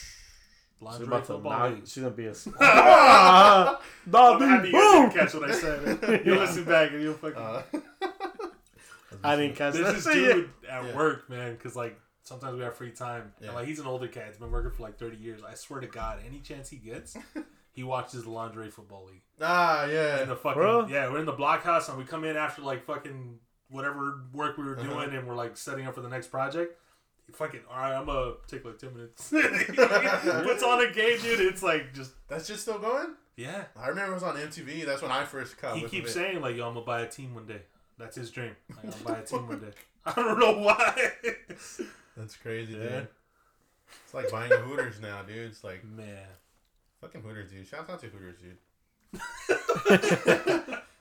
[0.78, 1.52] She's about to football.
[1.58, 1.70] knock.
[1.74, 1.86] league.
[1.88, 2.34] She's gonna be a.
[2.60, 3.80] ah,
[4.12, 5.08] I'm happy you boom!
[5.08, 6.22] didn't catch what I said.
[6.26, 7.38] You listen back and you'll fucking.
[7.38, 7.62] Uh,
[9.24, 9.94] I didn't catch There's that.
[9.94, 10.96] this dude at Yeah.
[10.96, 13.46] work, man, because like sometimes we have free time, Yeah.
[13.48, 14.26] and like he's an older cat.
[14.28, 15.40] He's been working for like 30 years.
[15.48, 17.16] I swear to God, any chance he gets,
[17.72, 19.22] he watches the lingerie football league.
[19.40, 20.14] Ah, yeah.
[20.14, 20.24] In yeah.
[20.26, 20.88] the fucking Bro.
[20.88, 24.64] yeah, we're in the blockhouse and we come in after like fucking whatever work we
[24.64, 24.88] were Uh-huh.
[25.04, 26.78] doing, and we're like setting up for the next project.
[27.26, 29.30] He fucking all right, I'm gonna take like 10 minutes.
[29.30, 31.40] Puts on a game, dude.
[31.40, 33.14] It's like just That's just still going.
[33.36, 33.64] yeah.
[33.76, 34.86] I remember it was on MTV.
[34.86, 35.76] That's when I first caught.
[35.76, 37.62] He keeps saying like, "Yo, I'm gonna buy a team one day."
[37.98, 38.54] That's his dream.
[38.84, 39.72] Like, I'll buy a team one day.
[40.04, 41.10] I don't know why.
[42.16, 42.78] That's crazy, Yeah.
[42.78, 43.08] dude.
[44.04, 45.50] It's like buying Hooters now, dude.
[45.50, 46.26] It's like Man,
[47.00, 47.66] fucking Hooters, dude.
[47.66, 48.58] Shout out to Hooters, dude.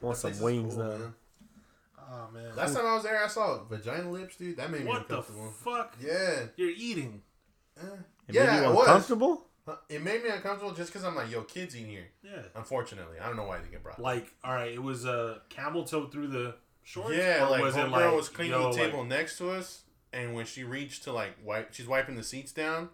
[0.02, 0.98] Want some wings cool, now.
[0.98, 1.14] man.
[2.16, 2.56] Oh man.
[2.56, 4.58] Last time I was there, I saw vagina lips, dude.
[4.58, 5.52] That made me what the uncomfortable.
[5.64, 5.96] fuck?
[6.02, 6.44] yeah.
[6.56, 7.22] You're eating.
[7.80, 7.84] Eh.
[8.28, 8.88] It yeah, made you it was.
[8.88, 9.46] uncomfortable.
[9.90, 12.08] It made me uncomfortable just because I'm like, yo, kids eat here.
[12.24, 12.42] Yeah.
[12.56, 14.00] Unfortunately, I don't know why they get brought.
[14.00, 17.16] Like, all right, it was a camel toe through the shorts.
[17.18, 19.50] yeah, or like was it homegirl like was cleaning yo, the like- table next to
[19.50, 19.82] us,
[20.14, 22.90] and when she reached to like wipe, she's wiping the seats down.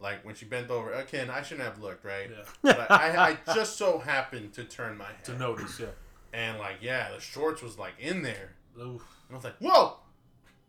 [0.00, 2.30] Like when she bent over, again, I shouldn't have looked right.
[2.30, 5.78] yeah, But I, I just so happened to turn my head, to notice.
[5.80, 5.86] Yeah.
[6.32, 8.50] And like, yeah, the shorts was like in there,
[8.80, 9.02] Oof.
[9.28, 9.96] and I was like, whoa!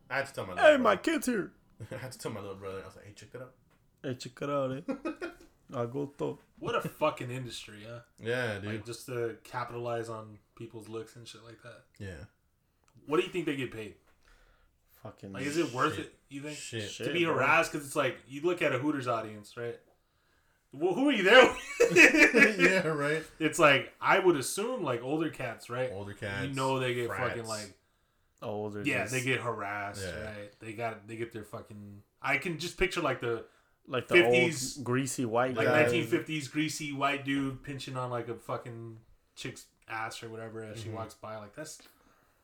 [0.09, 1.51] I had to tell my little Hey, my kid's here.
[1.91, 2.81] I had to tell my little brother.
[2.83, 3.53] I was like, hey, check that out.
[4.03, 5.27] Hey, check it out, eh?
[5.75, 6.39] I go to.
[6.57, 7.99] What a fucking industry, huh?
[8.19, 8.65] Yeah, dude.
[8.65, 11.83] Like just to capitalize on people's looks and shit like that.
[11.99, 12.25] yeah.
[13.05, 13.95] What do you think they get paid?
[15.03, 15.31] Fucking.
[15.31, 16.05] Like, is it worth Shit.
[16.05, 16.13] it?
[16.29, 16.57] You think?
[16.57, 16.89] Shit.
[16.89, 19.79] Shit, to be harassed because it's like you look at a Hooters audience, right?
[20.71, 21.55] Well, who are you there
[22.59, 23.23] yeah, right.
[23.39, 25.89] It's like I would assume like older cats, right?
[25.93, 26.47] Older cats.
[26.47, 27.29] you know they get frats.
[27.29, 27.73] fucking like
[28.41, 28.83] older.
[28.85, 30.23] yeah, just- they get harassed, Yeah.
[30.25, 30.59] right?
[30.59, 32.01] They got they get their fucking.
[32.21, 33.45] I can just picture like the
[33.87, 38.35] like the 50s, old greasy white like 1950s greasy white dude pinching on like a
[38.35, 38.97] fucking
[39.35, 40.93] chick's ass or whatever as she Mhm.
[40.93, 41.37] walks by.
[41.37, 41.81] Like that's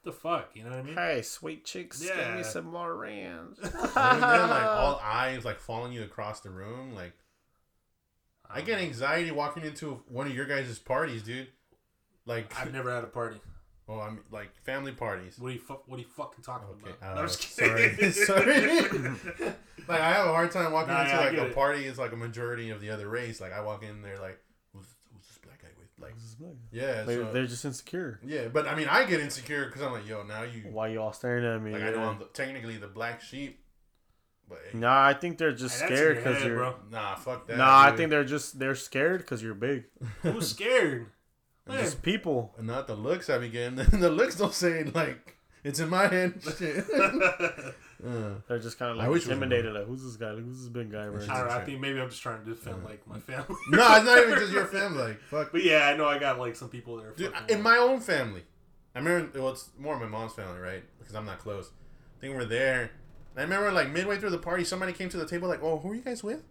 [0.04, 0.50] the fuck?
[0.56, 0.96] You know what I mean?
[0.96, 2.38] Hey, sweet chicks, give Yeah.
[2.38, 3.58] me some more ranch.
[3.62, 6.96] like all eyes like following you across the room.
[6.96, 7.14] Like
[8.50, 11.48] I get anxiety walking into one of your guys' parties, dude.
[12.26, 13.38] Like, I've never had a party.
[13.88, 15.38] oh, I'm like family parties.
[15.38, 17.12] What are you fu- What are you fucking talking Okay, about?
[17.12, 18.12] uh, No, I'm just sorry, kidding.
[18.12, 19.52] sorry.
[19.88, 21.56] like I have a hard time walking Nah, into yeah, like a it.
[21.56, 21.86] party.
[21.86, 23.40] Is like a majority of the other race.
[23.40, 24.40] Like I walk in there like,
[24.74, 25.86] who's, who's this black guy with?
[26.00, 26.16] Like,
[26.72, 28.20] yeah, They, so- they're just insecure.
[28.26, 28.48] yeah.
[28.48, 31.14] But I mean, I get insecure because I'm like, yo, now you Why you all
[31.14, 31.72] staring at me?
[31.74, 33.60] like I know I'm the, technically the black sheep,
[34.50, 36.58] but hey, Nah, I think they're just Hey, scared because head, you're.
[36.58, 36.76] bro.
[36.92, 37.58] nah, fuck that.
[37.58, 39.86] Nah, I think they're just they're scared because you're big.
[40.22, 41.08] Who's scared?
[41.68, 42.54] Man, Just people.
[42.60, 43.76] And not the looks I be getting.
[44.00, 46.42] the looks don't say like it's in my hand.
[46.58, 46.86] Shit.
[48.06, 49.74] Uh, They're just kind of like wish intimidated.
[49.74, 50.32] Like, who's this guy?
[50.32, 51.08] Like, who's this big guy?
[51.08, 53.56] Right I, don't know, I think maybe I'm just trying to defend like my family.
[53.70, 55.02] no, it's not even just your family.
[55.04, 55.52] Like fuck.
[55.52, 58.00] But yeah, I know I got like some people that are Dude, in my own
[58.02, 58.44] family,
[58.94, 59.40] I remember.
[59.42, 60.84] Well, it's more my mom's family, right?
[61.00, 61.72] Because I'm not close.
[62.18, 62.92] I think we're there.
[63.36, 65.78] And I remember, like midway through the party, somebody came to the table, like, "Oh,
[65.80, 66.42] who are you guys with?"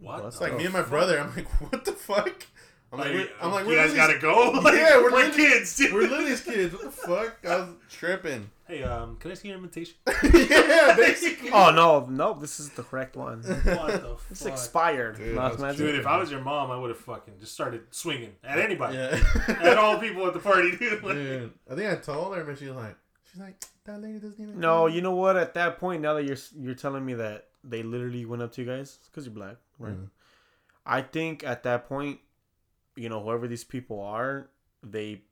[0.00, 0.24] what?
[0.24, 1.18] It's It's like me and my brother.
[1.20, 2.46] I'm like, "What the fuck?"
[2.92, 4.50] I'm like, Like, we're, "I'm like, you guys Lily's- gotta go.
[4.62, 5.76] Like, Yeah, we're we're Lily- kids.
[5.76, 5.92] Dude.
[5.94, 6.72] We're Lily's kids.
[6.74, 7.38] What the fuck?
[7.44, 8.50] I was tripping.
[8.68, 9.94] Hey, um, can I see your invitation?
[10.06, 11.50] yeah, basically.
[11.52, 13.42] Oh no, no, this is the correct one.
[13.42, 14.52] What the It's fuck?
[14.52, 15.16] expired.
[15.18, 15.58] Dude, Last.
[15.76, 18.96] Dude, if I was your mom, I would have fucking just started swinging at anybody,
[18.96, 19.20] Yeah.
[19.60, 21.02] at all people at the party, dude.
[21.02, 22.96] Dude, I think I told her, but she was like,
[23.30, 24.58] she's like, that lady doesn't even.
[24.60, 25.36] No, you know what?
[25.36, 28.62] At that point, now that you're you're telling me that they literally went up to
[28.62, 29.96] you guys because you're black, right?
[29.96, 30.10] Mhm.
[30.86, 32.20] I think at that point,
[32.96, 34.48] you know, whoever these people are,
[34.82, 35.22] they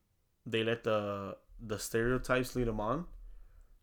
[0.46, 3.06] they let the the stereotypes lead them on.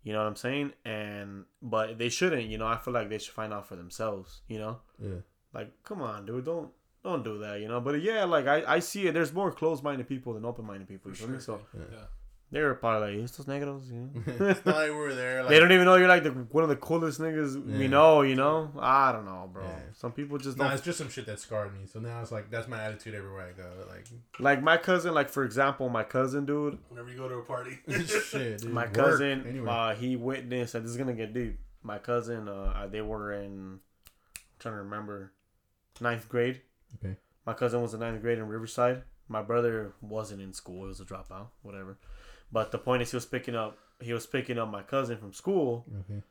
[0.04, 0.74] You know what I'm saying?
[0.86, 2.48] And but they shouldn't.
[2.48, 4.42] You know, I feel like they should find out for themselves.
[4.48, 5.22] You know, Yeah.
[5.54, 6.72] like come on, dude, don't
[7.04, 7.60] don't do that.
[7.62, 9.14] You know, but yeah, like I I see it.
[9.14, 11.12] There's more closed minded people than open minded people.
[11.12, 11.42] for You feel me?
[11.42, 11.60] sure.
[11.74, 12.06] So yeah.
[12.52, 13.88] They're probably like estos negros.
[13.92, 14.48] You know.
[14.50, 15.42] it's not like we were there.
[15.44, 18.22] Like, They don't even know you're like the one of the coolest niggas we know,
[18.24, 18.72] you know?
[18.80, 19.64] I don't know, bro.
[19.64, 19.80] Yeah.
[19.94, 21.86] Some people just don't it's just some shit that scarred me.
[21.86, 23.70] So now it's like that's my attitude everywhere I go.
[23.88, 24.06] Like
[24.40, 27.78] like my cousin, like for example, my cousin dude, Whenever you go to a party,
[28.06, 28.62] shit.
[28.62, 28.72] Dude.
[28.72, 29.70] my Work, cousin, anyway.
[29.70, 31.60] uh, he witnessed and this is gonna get deep.
[31.84, 35.34] My cousin, uh they were in I'm trying to remember
[36.02, 36.62] ninth grade.
[36.96, 37.16] Okay.
[37.46, 39.04] My cousin was in ninth grade in Riverside.
[39.28, 41.98] My brother wasn't in school, he was a dropout, whatever.
[42.52, 45.34] But the point is he was picking up he was picking up my cousin from
[45.34, 45.86] school.
[46.10, 46.24] Okay.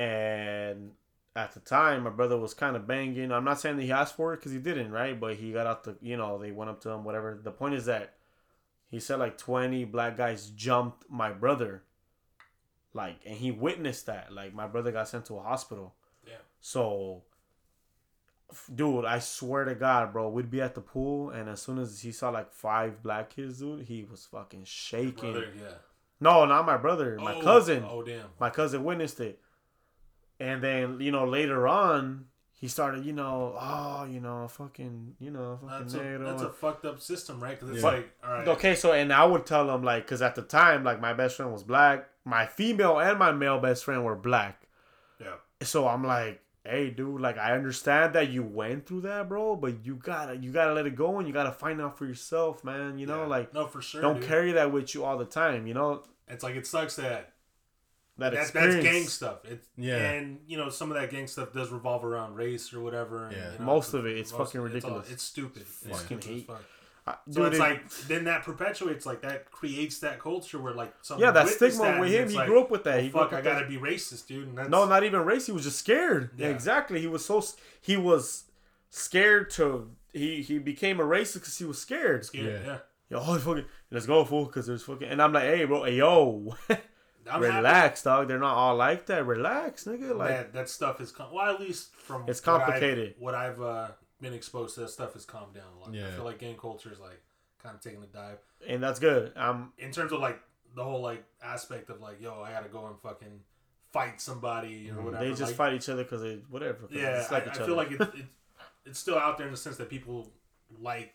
[0.00, 0.92] and
[1.34, 3.30] at the time my brother was kind of banging.
[3.32, 5.18] I'm not saying that he asked for it because he didn't right?
[5.18, 7.38] But he got out the you know they went up to him whatever.
[7.42, 8.14] The point is that
[8.88, 11.82] he said like 20 black guys jumped my brother.
[12.94, 14.32] Like and he witnessed that.
[14.32, 15.94] Like my brother got sent to a hospital.
[16.26, 16.34] Yeah.
[16.60, 17.35] so f-
[18.74, 22.00] dude i swear to god bro we'd be at the pool and as soon as
[22.00, 25.72] he saw like five black kids dude he was fucking shaking brother, yeah.
[26.20, 28.26] no not my brother my Oh, cousin Oh damn.
[28.38, 29.40] my cousin witnessed it.
[30.38, 35.30] And then, you know, later on, he started, you know, oh, you know, fucking, you
[35.30, 37.58] know, fucking That's a, that's a fucked up system, right?
[37.58, 37.90] Because it's Yeah.
[37.90, 40.84] like, all right, Okay, so, and I would tell him, like, because at the time,
[40.84, 42.06] like, my best friend was black.
[42.26, 44.68] My female and my male best friend were black.
[45.18, 49.56] yeah, So I'm like, hey, dude, like, I understand that you went through that, bro,
[49.56, 52.62] but you gotta, you gotta let it go and you gotta find out for yourself,
[52.64, 52.98] man.
[52.98, 53.26] You know, yeah.
[53.28, 54.00] like, no, for sure.
[54.02, 54.28] don't dude.
[54.28, 56.02] carry that with you all the time, you know?
[56.28, 57.32] It's like it sucks that
[58.18, 58.74] That that's, experience.
[58.82, 59.44] that's gang stuff.
[59.44, 59.96] It's Yeah.
[60.12, 63.26] and you know some of that gang stuff does revolve around race or whatever.
[63.26, 63.52] And, Yeah.
[63.52, 65.10] you know, Most of it, it's fucking ridiculous.
[65.10, 65.62] It's, stupid.
[65.62, 66.50] It's Fucking stupid as hate.
[67.06, 67.20] Fuck.
[67.26, 70.74] I- So dude, it's it- like then that perpetuates like that creates that culture where
[70.74, 72.98] like someone yeah, that stigma that with him, it's he like, grew up with that.
[72.98, 74.48] "Oh, he fuck, I gotta be racist, dude.
[74.48, 75.46] And that's, No, not even race.
[75.46, 76.30] He was just scared.
[76.36, 76.48] Yeah.
[76.48, 77.00] Exactly.
[77.00, 77.42] He was so
[77.80, 78.44] he was
[78.90, 82.24] scared to he he became a racist because he was scared.
[82.24, 82.62] scared.
[82.64, 82.72] Yeah.
[82.72, 82.78] Yeah,
[83.08, 85.06] Yo, oh, fucking, let's go, fool, because there's fucking.
[85.08, 86.76] And I'm like, hey, bro, hey, yo, I'm
[87.24, 88.26] happy relax, dog.
[88.26, 89.24] They're not all like that.
[89.26, 90.16] Relax, nigga.
[90.16, 93.14] Like, that that stuff is com- well at least from It's what I've- complicated.
[93.20, 93.88] What I've, uh,
[94.20, 95.90] been exposed to, that stuff has calmed down a lot.
[95.90, 96.14] I Yeah.
[96.14, 97.22] feel like gang culture is like
[97.62, 99.32] kind of taking a dive and that's good.
[99.36, 100.40] Um, in terms of like
[100.74, 103.40] the whole like aspect of like yo, I gotta go and fucking
[103.92, 105.24] fight somebody or whatever.
[105.24, 106.74] they just like, fight each other because they whatever.
[106.80, 107.74] 'cause they Yeah, dislike I, I each feel other.
[107.74, 108.26] like it, it,
[108.84, 110.30] it's still out there in the sense that people
[110.80, 111.12] like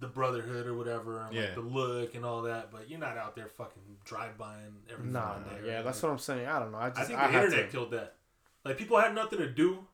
[0.00, 1.42] the brotherhood or whatever, and Yeah.
[1.46, 2.70] like the look and all that.
[2.70, 5.12] But you're not out there fucking drive buying everything.
[5.12, 5.64] Nah, on nah, there.
[5.66, 6.46] yeah, that's what I'm saying.
[6.46, 6.78] I don't know.
[6.78, 8.14] I just I think I the internet to- killed that.
[8.64, 9.86] Like people had nothing to do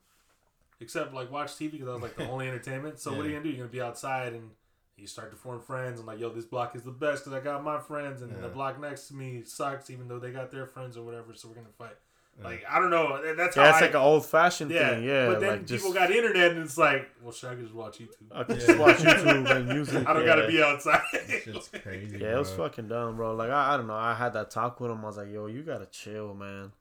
[0.80, 3.00] except like watch TV because that was like the only entertainment.
[3.00, 3.50] So what are you gonna do?
[3.50, 4.50] You're gonna be outside and
[4.96, 7.42] you start to form friends and like, yo, this block is the best because I
[7.42, 10.66] got my friends, and the block next to me sucks even though they got their
[10.66, 11.34] friends or whatever.
[11.34, 11.96] So we're gonna fight.
[12.42, 13.22] Like I don't know.
[13.22, 14.90] that- That's how Yeah, it's I, like an old fashioned yeah.
[14.90, 15.04] thing.
[15.04, 17.72] Yeah, But then like people just got internet, and it's like, well, should I just
[17.72, 18.26] watch YouTube?
[18.32, 20.04] I can just watch YouTube and music.
[20.08, 20.26] I don't yeah.
[20.34, 21.00] gotta be outside.
[21.12, 22.18] It's crazy.
[22.18, 23.36] Yeah, it was fucking dumb, bro.
[23.36, 23.94] Like I, I don't know.
[23.94, 25.04] I had that talk with him.
[25.04, 26.72] I was like, "Yo, you gotta chill, man."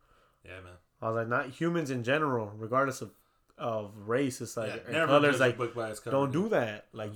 [0.43, 0.73] yeah, man.
[1.03, 3.11] I was like, not humans in general, regardless of
[3.57, 4.41] of race.
[4.41, 5.39] It's like yeah, never colors.
[5.39, 6.15] Like, book by its cover.
[6.15, 6.85] don't do that.
[6.93, 7.11] Like,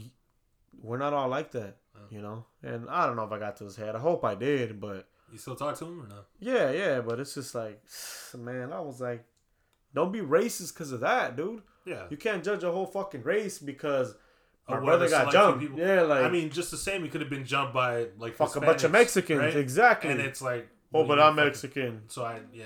[0.82, 2.00] we're not all like that, Oh.
[2.10, 2.46] you know.
[2.64, 3.96] And I don't know if I got to his head.
[3.96, 6.20] I hope I did, but You still talk to him or no?
[6.40, 7.02] yeah, yeah.
[7.02, 7.82] But it's just like,
[8.38, 9.26] man, I was like,
[9.94, 11.62] don't be racist because of that, dude.
[11.86, 12.04] Yeah.
[12.10, 14.14] You can't judge a whole fucking race because
[14.70, 15.62] my brother got jumped.
[15.62, 17.02] people- Yeah, like I mean, just the same.
[17.04, 19.56] He could have been jumped by like fuck a bunch of Mexicans, right?
[19.56, 20.12] exactly.
[20.12, 22.02] And it's like, oh, but I'm fucking- Mexican.
[22.10, 22.66] So I, yeah,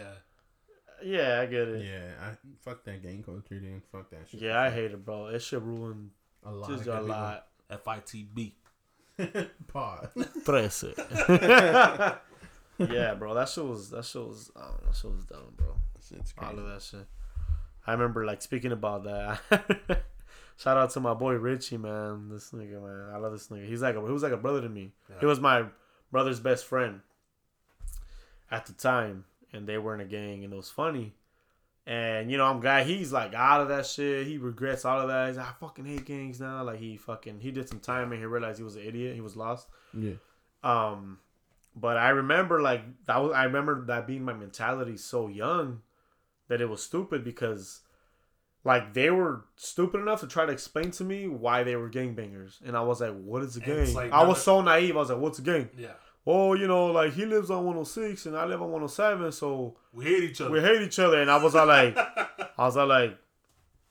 [1.04, 1.86] Yeah, I get it.
[1.86, 3.82] Yeah, I fuck that gang culture, dude.
[3.92, 4.42] Fuck that shit.
[4.42, 5.28] Yeah, I hate it, bro.
[5.28, 6.12] It should ruin
[6.44, 6.70] a lot.
[6.70, 7.48] just a good lot.
[7.70, 8.36] FITB.
[8.36, 8.62] people.
[9.68, 10.08] Pause.
[10.46, 10.94] Trece.
[12.78, 13.34] yeah, bro.
[13.34, 15.76] That shit was that shit was I don't know, that shit was dumb, bro.
[16.08, 17.06] Shit's All of that shit.
[17.86, 19.40] I remember like speaking about that.
[20.58, 22.30] Shout out to my boy Richie, man.
[22.30, 23.14] This nigga, man.
[23.14, 23.68] I love this nigga.
[23.68, 24.94] He's like a, he was like a brother to me.
[25.20, 25.66] He was my
[26.12, 27.02] brother's best friend
[28.52, 31.14] at the time, and they were in a gang, and it was funny.
[31.88, 34.28] And you know, I'm glad he's like out of that shit.
[34.28, 35.30] He regrets all of that.
[35.30, 36.64] He's like, I fucking hate gangs now.
[36.64, 39.16] Like he fucking he did some time and he realized he was an idiot.
[39.16, 39.68] He was lost.
[39.92, 40.14] Yeah.
[40.64, 41.18] Um,
[41.76, 45.82] but I remember like that was I remember that being my mentality so young
[46.50, 47.80] that it was stupid because
[48.64, 52.62] like they were stupid enough to try to explain to me why they were gangbangers,
[52.64, 54.96] and I was like, "What is a And gang?" like I was so naive.
[54.96, 55.94] I was like, "What's a gang?" Yeah,
[56.26, 60.06] Oh, you know, like he lives on 106 and I live on 107, so we
[60.06, 60.52] hate each other.
[60.52, 61.22] we hate each other.
[61.22, 61.98] And I was all like,
[62.58, 63.18] I was all like,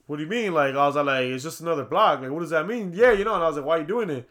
[0.07, 0.55] what do you mean?
[0.55, 2.21] Like, I was all like, it's just another block.
[2.21, 2.93] Like, what does that mean?
[2.95, 3.35] Yeah, you know.
[3.35, 4.29] And I was like, why are you doing it?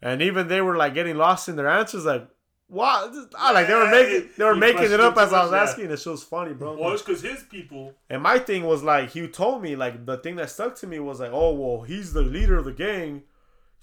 [0.00, 2.04] And even they were like getting lost in their answers.
[2.04, 2.28] Like,
[2.72, 3.12] what?
[3.38, 5.90] I like they were making they were making it up as I was asking.
[5.90, 6.76] It was funny, bro.
[6.76, 7.92] well, it's because his people.
[8.08, 10.98] And my thing was like, he told me like the thing that stuck to me
[10.98, 13.24] was like, oh well, he's the leader of the gang,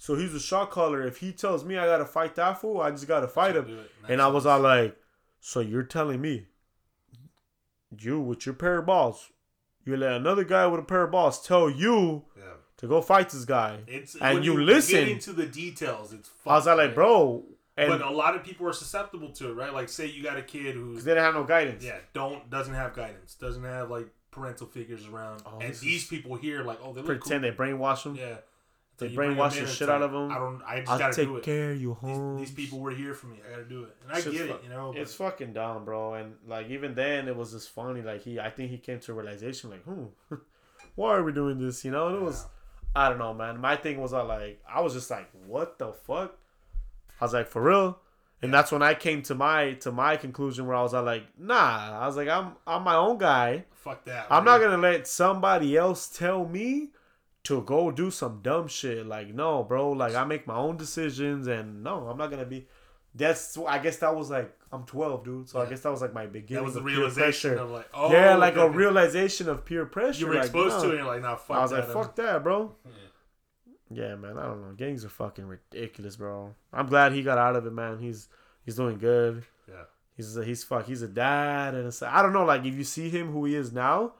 [0.02, 1.06] so he's a shot caller.
[1.06, 3.80] If he tells me I gotta fight that fool, I just gotta fight him.
[4.08, 4.96] And I was all like,
[5.40, 6.46] so you're telling me,
[7.98, 9.30] you with your pair of balls,
[9.84, 12.44] you let another guy with a pair of balls tell you yeah.
[12.78, 15.08] to go fight this guy, It's and you Get listen.
[15.08, 16.12] into the details.
[16.12, 16.30] It's.
[16.46, 17.44] I was all like, bro,
[17.76, 19.72] and but a lot of people are susceptible to it, right?
[19.74, 21.84] Like, say you got a kid who's because they didn't have no guidance.
[21.84, 26.36] yeah, don't doesn't have guidance, doesn't have like parental figures around, Oh, and these people
[26.36, 27.50] here, like, oh, they look Pretend cool.
[27.50, 28.14] they brainwash them.
[28.14, 28.36] Yeah.
[29.00, 30.30] They So you brainwash the it's shit out of them.
[30.30, 30.62] I don't.
[30.66, 31.42] I just I'll gotta take do it.
[31.42, 32.38] care of you, home.
[32.38, 33.38] these people were here for me.
[33.46, 34.60] I gotta do it, and I Shit's get fu- it.
[34.64, 36.14] You know, but It's fucking dumb, bro.
[36.14, 38.02] And like even then, it was just funny.
[38.02, 40.04] Like he, I think he came to a realization, like, hmm,
[40.94, 41.84] why are we doing this?
[41.84, 42.46] You know, and it was,
[42.94, 43.58] I don't know, man.
[43.60, 46.36] My thing was, I like, I was just like, what the fuck?
[47.20, 47.98] I was like, for real.
[48.42, 52.00] And that's when I came to my to my conclusion where I was like, nah.
[52.00, 53.64] I was like, I'm I'm my own guy.
[53.74, 54.26] fuck that.
[54.30, 54.60] I'm man.
[54.60, 56.88] not gonna let somebody else tell me
[57.44, 59.06] to go do some dumb shit.
[59.06, 59.90] Like, no, bro.
[59.92, 62.66] Like, I make my own decisions, and no, I'm not gonna be.
[63.14, 63.56] That's.
[63.58, 65.48] I guess that was like I'm 12, dude.
[65.48, 66.64] So I guess that was like my beginning.
[66.64, 69.84] That was peer realization of like, oh, yeah, like oh, okay, a realization of peer
[69.84, 70.20] pressure.
[70.20, 70.82] You were like, exposed no.
[70.82, 71.88] to it, and you're like, nah, fuck I was that.
[71.88, 72.74] like, fuck that, bro.
[72.84, 72.92] Yeah.
[73.92, 74.38] Yeah, man.
[74.38, 74.72] I don't know.
[74.76, 76.54] Gangs are fucking ridiculous, bro.
[76.72, 77.98] I'm glad he got out of it, man.
[77.98, 78.28] He's
[78.64, 79.44] he's doing good.
[79.68, 79.82] Yeah.
[80.16, 80.86] He's a, he's fuck.
[80.86, 82.44] He's a dad, and it's I don't know.
[82.44, 84.12] Like if you see him who he is now,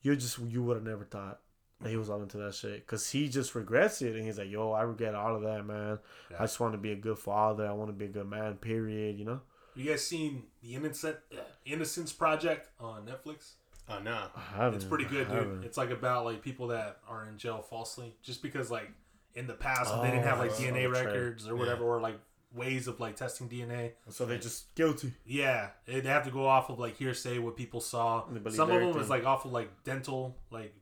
[0.00, 1.38] you just you would have never thought
[1.82, 4.50] that he was all into that shit because he just regrets it, and he's like,
[4.50, 5.98] yo, I regret all of that, man.
[6.30, 6.36] Yeah.
[6.38, 7.66] I just want to be a good father.
[7.66, 8.54] I want to be a good man.
[8.56, 9.18] Period.
[9.18, 9.40] You know.
[9.74, 13.52] You guys seen the Innocent uh, Innocence Project on Netflix?
[13.88, 14.26] Uh, oh no.
[14.36, 14.76] I haven't.
[14.76, 15.64] It's pretty good, dude.
[15.64, 18.90] It's like about like people that are in jail falsely, just because like
[19.34, 22.18] in the past they didn't have like Oh, DNA records or whatever, or like
[22.54, 23.92] ways of like testing DNA.
[24.10, 25.12] So they just guilty.
[25.24, 28.26] Yeah, they have to go off of like hearsay, what people saw.
[28.26, 29.00] Some of them everything.
[29.00, 30.74] is like off of like dental, like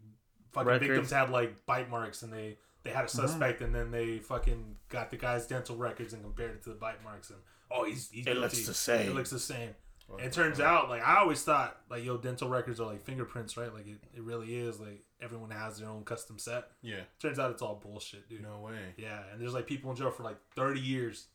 [0.52, 0.88] fucking Records.
[0.88, 3.26] victims had like bite marks, and they they had a Mm-hmm.
[3.26, 6.74] suspect, and then they fucking got the guy's dental records and compared it to the
[6.76, 7.38] bite marks, and
[7.70, 9.10] oh, he's, he's It looks the same.
[9.10, 9.70] It looks the same.
[10.12, 13.56] And it turns out, like I always thought, like yo, dental records are like fingerprints,
[13.56, 13.72] right?
[13.72, 14.80] Like it, it really is.
[14.80, 16.64] Like everyone has their own custom set.
[16.82, 17.02] Yeah.
[17.20, 18.42] Turns out it's all bullshit, dude.
[18.42, 18.94] No way.
[18.96, 21.26] Yeah, and there's like people in jail for like 30 years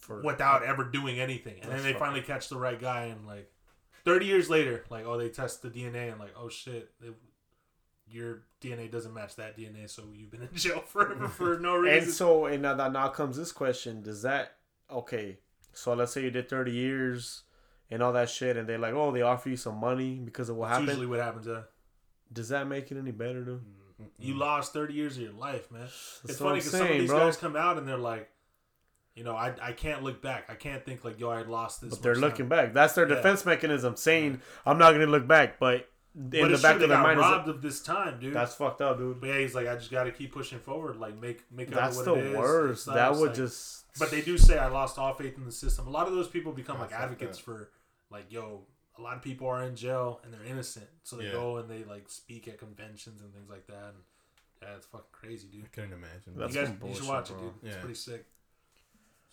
[0.00, 3.50] For without ever doing anything, and then they finally catch the right guy, and like
[4.04, 7.08] 30 years later, like oh, they test the DNA, and like oh shit, they,
[8.08, 12.04] your DNA doesn't match that DNA, so you've been in jail forever for no reason.
[12.04, 14.56] And so, and now, that now comes this question: Does that
[14.90, 15.38] okay?
[15.72, 17.42] So let's say you did thirty years
[17.90, 20.56] and all that shit, and they're like, "Oh, they offer you some money because of
[20.56, 21.48] what That's happened." usually what happens.
[21.48, 21.62] Uh,
[22.32, 23.62] Does that make it any better, dude?
[24.18, 25.82] you lost 30 years of your life, man.
[25.82, 27.20] That's It's funny because some of these bro.
[27.20, 28.28] guys come out and they're like,
[29.14, 30.44] You know, I I can't look back.
[30.48, 31.90] I can't think like, yo, I lost this.
[31.90, 32.66] But they're much looking time.
[32.66, 32.72] back.
[32.72, 33.16] That's their Yeah.
[33.16, 36.88] defense mechanism, saying, "I'm not gonna look back." But in But the back true, of
[36.90, 38.34] their got mind, is robbed of this time, dude.
[38.34, 39.20] that's fucked up, dude.
[39.20, 40.96] but yeah, he's like, I just got to keep pushing forward.
[40.96, 42.32] Like, make make up That's what the it is.
[42.34, 42.84] It worst.
[42.84, 43.86] sucks, That would like- just.
[43.98, 45.86] But they do say I lost all faith in the system.
[45.86, 47.44] A lot of those people become Ah, like advocates that.
[47.44, 47.70] for
[48.10, 48.66] like, yo,
[48.98, 51.32] a lot of people are in jail and they're innocent, so they Yeah.
[51.32, 53.88] go and they like speak at conventions and things like that.
[53.94, 54.02] And
[54.62, 55.64] yeah, it's fucking crazy, dude.
[55.64, 56.34] I couldn't imagine.
[56.36, 57.38] That's you guys, you should watch bro.
[57.38, 57.52] it, dude.
[57.64, 57.80] It's Yeah.
[57.80, 58.26] pretty sick.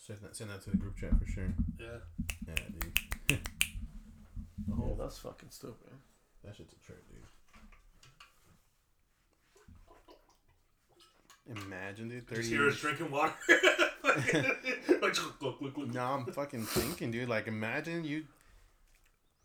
[0.06, 1.54] Send that, send that to the group chat for sure.
[1.80, 1.88] Yeah.
[2.48, 3.40] Yeah, dude.
[4.74, 5.92] oh, Yeah, that's fucking stupid.
[6.44, 7.26] that shit's a trip, dude.
[11.66, 12.28] Imagine, dude.
[12.28, 12.82] Thirty Just hear us years.
[12.82, 13.34] drinking water.
[15.02, 15.94] like, look, look, look.
[15.94, 17.28] No, I'm fucking thinking, dude.
[17.30, 18.26] Like, imagine you.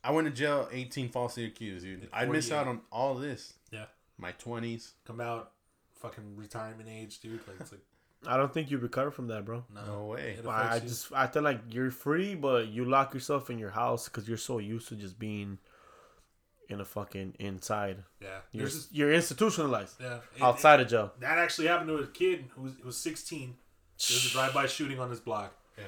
[0.03, 2.09] I went to jail 18 falsely accused, dude.
[2.13, 3.55] I'd miss out on all this.
[3.71, 3.87] Yeah.
[4.19, 4.91] My 20s.
[5.07, 5.53] Come out,
[5.95, 7.41] fucking retirement age, dude.
[7.49, 7.81] Like, it's like,
[8.27, 9.65] I don't think you recover from that, bro.
[9.75, 10.39] no, No way.
[10.49, 14.09] I, I just I feel like you're free, but you lock yourself in your house
[14.09, 15.59] because you're so used to just being
[16.69, 17.99] in a fucking inside.
[18.21, 18.39] yeah.
[18.53, 20.19] You're There's this, you're institutionalized yeah.
[20.37, 21.13] It- outside of jail.
[21.21, 23.49] That actually happened to a kid who was, who was 16.
[23.51, 25.85] There was a drive-by shooting on his block, Yeah.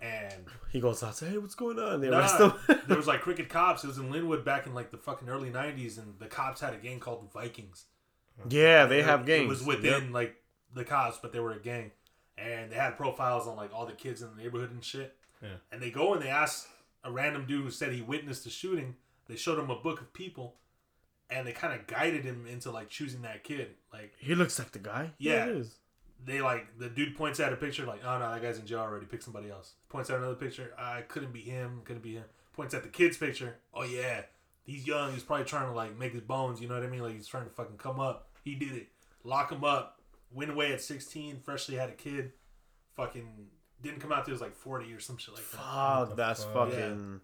[0.00, 2.52] and He goes out, say, "Hey, what's going on?" They Nah, arrest him.
[2.86, 3.84] there was like crooked cops.
[3.84, 6.72] It was in Lynwood back in like the fucking early '90s, and the cops had
[6.72, 7.84] a gang called the Vikings.
[8.48, 9.44] yeah, they It- have gangs.
[9.44, 10.36] It was within like
[10.74, 11.90] the cops, but they were a gang,
[12.38, 15.16] and they had profiles on like all the kids in the neighborhood and shit.
[15.42, 15.48] Yeah.
[15.72, 16.68] And they go and they ask
[17.04, 18.96] a random dude who said he witnessed the shooting.
[19.28, 20.56] They showed him a book of people,
[21.30, 23.68] and they kind of guided him into like choosing that kid.
[23.92, 25.12] Like He looks like the guy.
[25.18, 25.44] Yeah.
[25.46, 25.76] it is.
[26.24, 28.80] they like the dude points at a picture like, oh no, that guy's in jail
[28.80, 29.06] already.
[29.06, 29.74] Pick somebody else.
[29.88, 30.72] Points at another picture.
[30.78, 31.80] Ah, I couldn't be him.
[31.84, 32.24] Couldn't be him.
[32.52, 33.56] Points at the kid's picture.
[33.72, 34.22] Oh yeah,
[34.64, 35.12] he's young.
[35.12, 36.60] He's probably trying to like make his bones.
[36.60, 37.00] You know what I mean?
[37.02, 38.28] Like he's trying to fucking come up.
[38.44, 38.88] He did it.
[39.24, 39.99] Lock him up.
[40.32, 41.40] Went away at 16.
[41.40, 42.32] Freshly had a kid.
[42.96, 43.28] Fucking
[43.82, 45.56] didn't come out till he was like 40 or some shit like that.
[45.58, 46.70] Fuck, that's fuck?
[46.70, 47.20] fucking.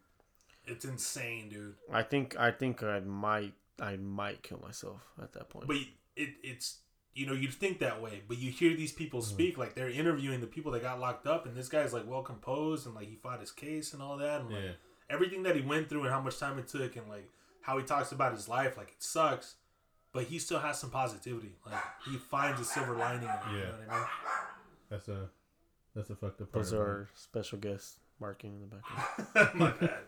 [0.67, 1.75] It's insane, dude.
[1.93, 5.67] I think I think I might I might kill myself at that point.
[5.69, 5.77] But
[6.17, 6.79] it it's
[7.15, 9.35] you know you'd think that way, but you hear these people Mm-hmm.
[9.35, 12.23] speak like they're interviewing the people that got locked up, and this guy's like well
[12.23, 14.71] composed and like he fought his case and all that, and like Yeah.
[15.11, 17.29] everything that he went through and how much time it took, and like
[17.61, 19.55] how he talks about his life, like it sucks,
[20.17, 21.53] but he still has some positivity.
[21.64, 21.75] Like
[22.11, 23.23] he finds a silver lining.
[23.23, 23.64] In it, You Yeah.
[23.64, 24.07] know what I mean?
[24.89, 25.29] That's a
[25.95, 26.64] that's a fucked up part.
[26.64, 27.07] Those of it.
[27.14, 29.61] special guests marking in the background.
[29.61, 29.99] My bad.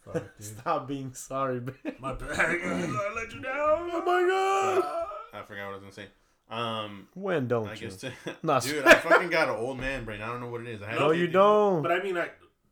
[0.00, 0.46] Fuck, dude.
[0.58, 1.74] Stop being sorry, man.
[1.98, 2.30] My bad.
[2.38, 3.90] I let you down.
[3.92, 5.06] Oh my god.
[5.34, 6.06] I forgot what I was gonna say.
[6.50, 7.80] Um, When don't I you?
[7.82, 8.12] guess to,
[8.42, 10.20] Nah, dude, I fucking got an old man brain.
[10.22, 10.82] I don't know what it is.
[10.82, 11.34] I had No, you dude.
[11.34, 11.82] don't.
[11.82, 12.30] But I mean, I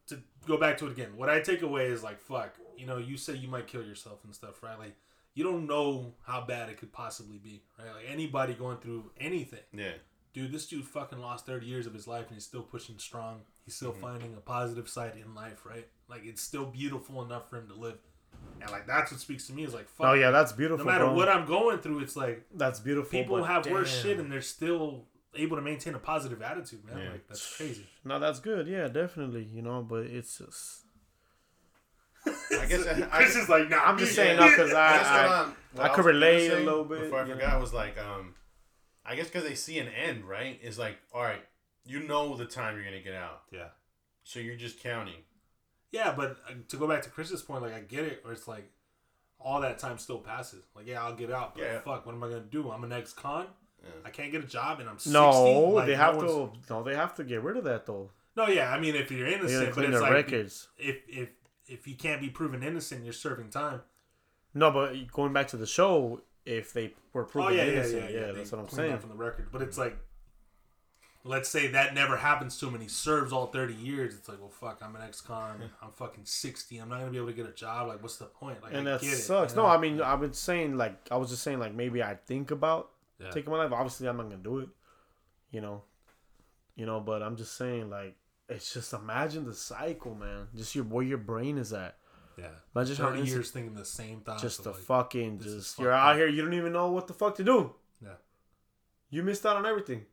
[0.08, 1.10] to go back to it again.
[1.16, 2.54] What I take away is like, fuck.
[2.76, 4.78] You know, you say you might kill yourself and stuff, right?
[4.78, 4.96] Like,
[5.38, 7.94] you don't know how bad it could possibly be, right?
[7.94, 9.92] Like anybody going through anything, yeah,
[10.34, 10.50] dude.
[10.50, 13.42] This dude fucking lost thirty years of his life and he's still pushing strong.
[13.64, 14.00] He's still Mm-hmm.
[14.00, 15.86] finding a positive side in life, right?
[16.08, 17.98] Like it's still beautiful enough for him to live.
[18.60, 20.06] And like that's what speaks to me is like, fuck.
[20.08, 20.84] Oh yeah, that's beautiful.
[20.84, 21.14] No matter bro.
[21.14, 23.10] what I'm going through, it's like that's beautiful.
[23.10, 26.98] people but have worse shit and they're still able to maintain a positive attitude, man.
[26.98, 27.10] Yeah.
[27.12, 27.86] Like that's crazy.
[28.04, 28.66] No, that's good.
[28.66, 29.44] Yeah, definitely.
[29.44, 30.86] You know, but it's just.
[32.26, 33.78] I guess I, I, Chris is like, nah.
[33.84, 37.20] I'm just saying that because I guess I, I could relate a little bit, Before
[37.20, 38.34] I you forgot, was like, um,
[39.04, 40.58] I guess because they see an end, right?
[40.62, 41.42] It's like, all right,
[41.84, 43.68] you know the time you're gonna get out, Yeah.
[44.24, 45.22] so you're just counting.
[45.90, 48.46] Yeah, but uh, to go back to Chris's point, like I get it, where it's
[48.48, 48.70] like
[49.40, 50.64] all that time still passes.
[50.74, 51.78] Like, yeah, I'll get out, but Yeah.
[51.80, 52.70] fuck, what am I gonna do?
[52.70, 53.46] I'm an ex-con.
[53.82, 53.90] Yeah.
[54.04, 55.12] I can't get a job, and I'm 60.
[55.12, 55.30] no,
[55.70, 56.50] Like, they have one's- to.
[56.68, 58.10] No, they have to get rid of that though.
[58.36, 60.68] No, yeah, I mean, if you're They gotta innocent, but clean it's their like records.
[60.76, 61.28] if if
[61.68, 63.82] if you can't be proven innocent, you're serving time.
[64.54, 67.72] No, but going back to the show, if they were oh, proven oh yeah, yeah,
[67.72, 68.32] innocent, yeah, yeah.
[68.32, 68.98] That's what I'm saying.
[68.98, 69.48] from the record.
[69.52, 69.98] But it's like,
[71.24, 74.14] let's say that never happens to him, and he serves all 30 years.
[74.14, 75.70] It's like, well, fuck, I'm an ex-con.
[75.82, 76.78] I'm fucking 60.
[76.78, 77.88] I'm not gonna be able to get a job.
[77.88, 78.62] Like, what's the point?
[78.62, 79.52] Like, and I that it, sucks.
[79.52, 79.68] you No, know?
[79.68, 82.90] I mean, I was saying like I was just saying like maybe I think about
[83.20, 83.30] Yeah.
[83.30, 83.72] taking my life.
[83.72, 84.68] Obviously, I'm not gonna do it.
[85.50, 85.82] You know,
[86.76, 88.16] you know, but I'm just saying like
[88.48, 90.48] it's just imagine the cycle, man.
[90.56, 91.96] Just your where your brain is at.
[92.38, 92.46] yeah.
[92.74, 94.42] Imagine how 30 instant- years thinking the same thoughts.
[94.42, 96.28] just the like, fucking just you're out here.
[96.28, 97.74] You don't even know what the fuck to do.
[98.02, 98.14] Yeah.
[99.10, 100.06] You missed out on everything.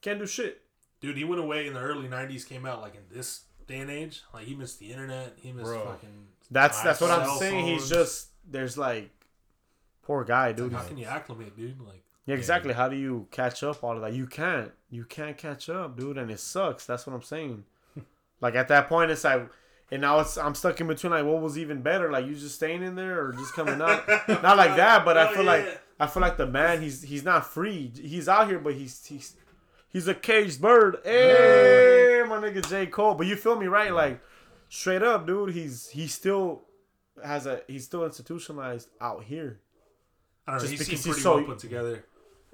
[0.00, 0.60] Can't do shit.
[1.00, 2.46] Dude, he went away in the early '90s.
[2.48, 4.22] Came out like in this day and age.
[4.34, 5.34] Like he missed the internet.
[5.36, 5.84] He missed Bro.
[5.84, 6.26] fucking.
[6.50, 7.66] That's that's what I'm saying.
[7.66, 9.10] He's just there's like
[10.02, 10.72] poor guy, dude.
[10.72, 11.80] How can you acclimate, dude?
[11.80, 12.72] Like, Yeah, exactly.
[12.72, 14.12] How do you catch up all of that?
[14.12, 14.70] You can't.
[14.90, 16.86] You can't catch up, dude, and it sucks.
[16.86, 17.64] That's what I'm saying.
[18.40, 19.48] like at that point, it's like,
[19.90, 21.12] and now it's I'm stuck in between.
[21.12, 22.10] Like, what was even better?
[22.12, 24.06] Like you just staying in there or just coming out?
[24.28, 25.50] not like that, but I Oh, feel yeah.
[25.50, 26.80] like I feel like the man.
[26.80, 27.90] He's he's not free.
[28.00, 29.34] He's out here, but he's he's
[29.88, 30.98] he's a caged bird.
[31.04, 33.14] Hey, yeah, my nigga J Cole.
[33.14, 33.92] But you feel me, right?
[33.92, 34.20] Like
[34.68, 35.50] straight up, dude.
[35.54, 36.62] He's he still
[37.24, 39.60] has a he's still institutionalized out here.
[40.46, 40.68] I don't know.
[40.68, 42.04] Just He because he's pretty so- well put together.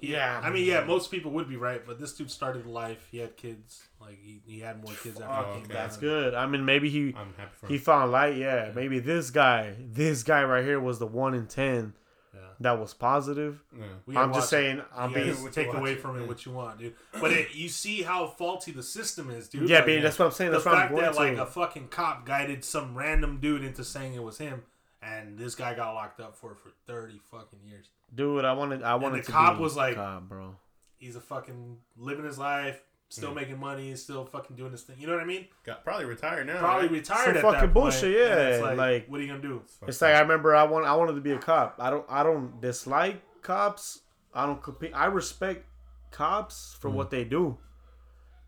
[0.01, 0.88] Yeah, I mean, yeah, mm-hmm.
[0.88, 3.09] most people would be right, but this dude started life.
[3.11, 3.82] He had kids.
[4.01, 5.74] Like he, he had more kids after Oh, he came okay.
[5.74, 5.76] back.
[5.82, 6.34] That's good.
[6.34, 7.80] I mean, maybe he I'm happy for he him.
[7.80, 8.36] found light.
[8.36, 11.94] Yeah, maybe this guy, this guy right here was the one in ten
[12.32, 12.40] Yeah.
[12.61, 13.61] that was positive.
[13.76, 14.20] Yeah.
[14.20, 14.84] I'm just watch saying, it.
[14.96, 16.26] I'm You being guys take away from it Yeah.
[16.28, 16.94] what you want, dude.
[17.20, 19.68] But it, you see how faulty the system is, dude.
[19.68, 20.03] yeah, Like, baby.
[20.03, 20.53] That's what I'm saying.
[20.53, 23.64] the That's what I'm fact going that like a fucking cop guided some random dude
[23.64, 24.62] into saying it was him,
[25.03, 27.90] and this guy got locked up for for thirty fucking years.
[28.14, 30.57] Dude, I wanted, I wanted the to cop be was like- cop, bro.
[30.96, 33.34] He's a fucking living his life, still Yeah.
[33.36, 34.96] making money, still fucking doing this thing.
[34.99, 35.46] You know what I mean?
[35.64, 36.59] Got probably retired now.
[36.59, 36.90] Probably right?
[36.90, 39.28] retired Some at fucking that bullshit, point, yeah, and it's like, like- what are you
[39.28, 39.62] gonna do?
[39.78, 41.76] Fuck It's like I remember I want I wanted to be a cop.
[41.78, 44.01] I don't I don't dislike cops.
[44.34, 44.92] I don't compete.
[44.94, 45.64] I respect
[46.11, 47.11] cops for what mm.
[47.11, 47.59] they do,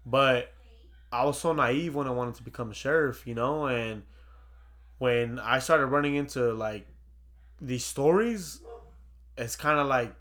[0.05, 0.53] but
[1.13, 3.67] I was so naive when I wanted to become a sheriff, you know.
[3.67, 4.03] And
[5.01, 6.87] when I started running into like
[7.61, 8.61] these stories,
[9.37, 10.15] it's kind of like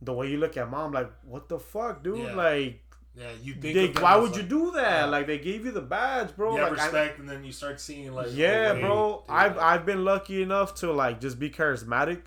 [0.00, 2.18] the way you look at mom, like what the fuck, dude?
[2.18, 2.34] Yeah.
[2.34, 2.80] Like,
[3.16, 3.74] Yeah, you think.
[3.74, 5.00] they, why would you do that?
[5.00, 5.04] Yeah.
[5.06, 6.56] Like they gave you the badge, bro.
[6.56, 9.24] Have like, I- respect, and then you start seeing like, yeah, oh, bro.
[9.28, 12.22] I've like- I've been lucky enough to like just be charismatic.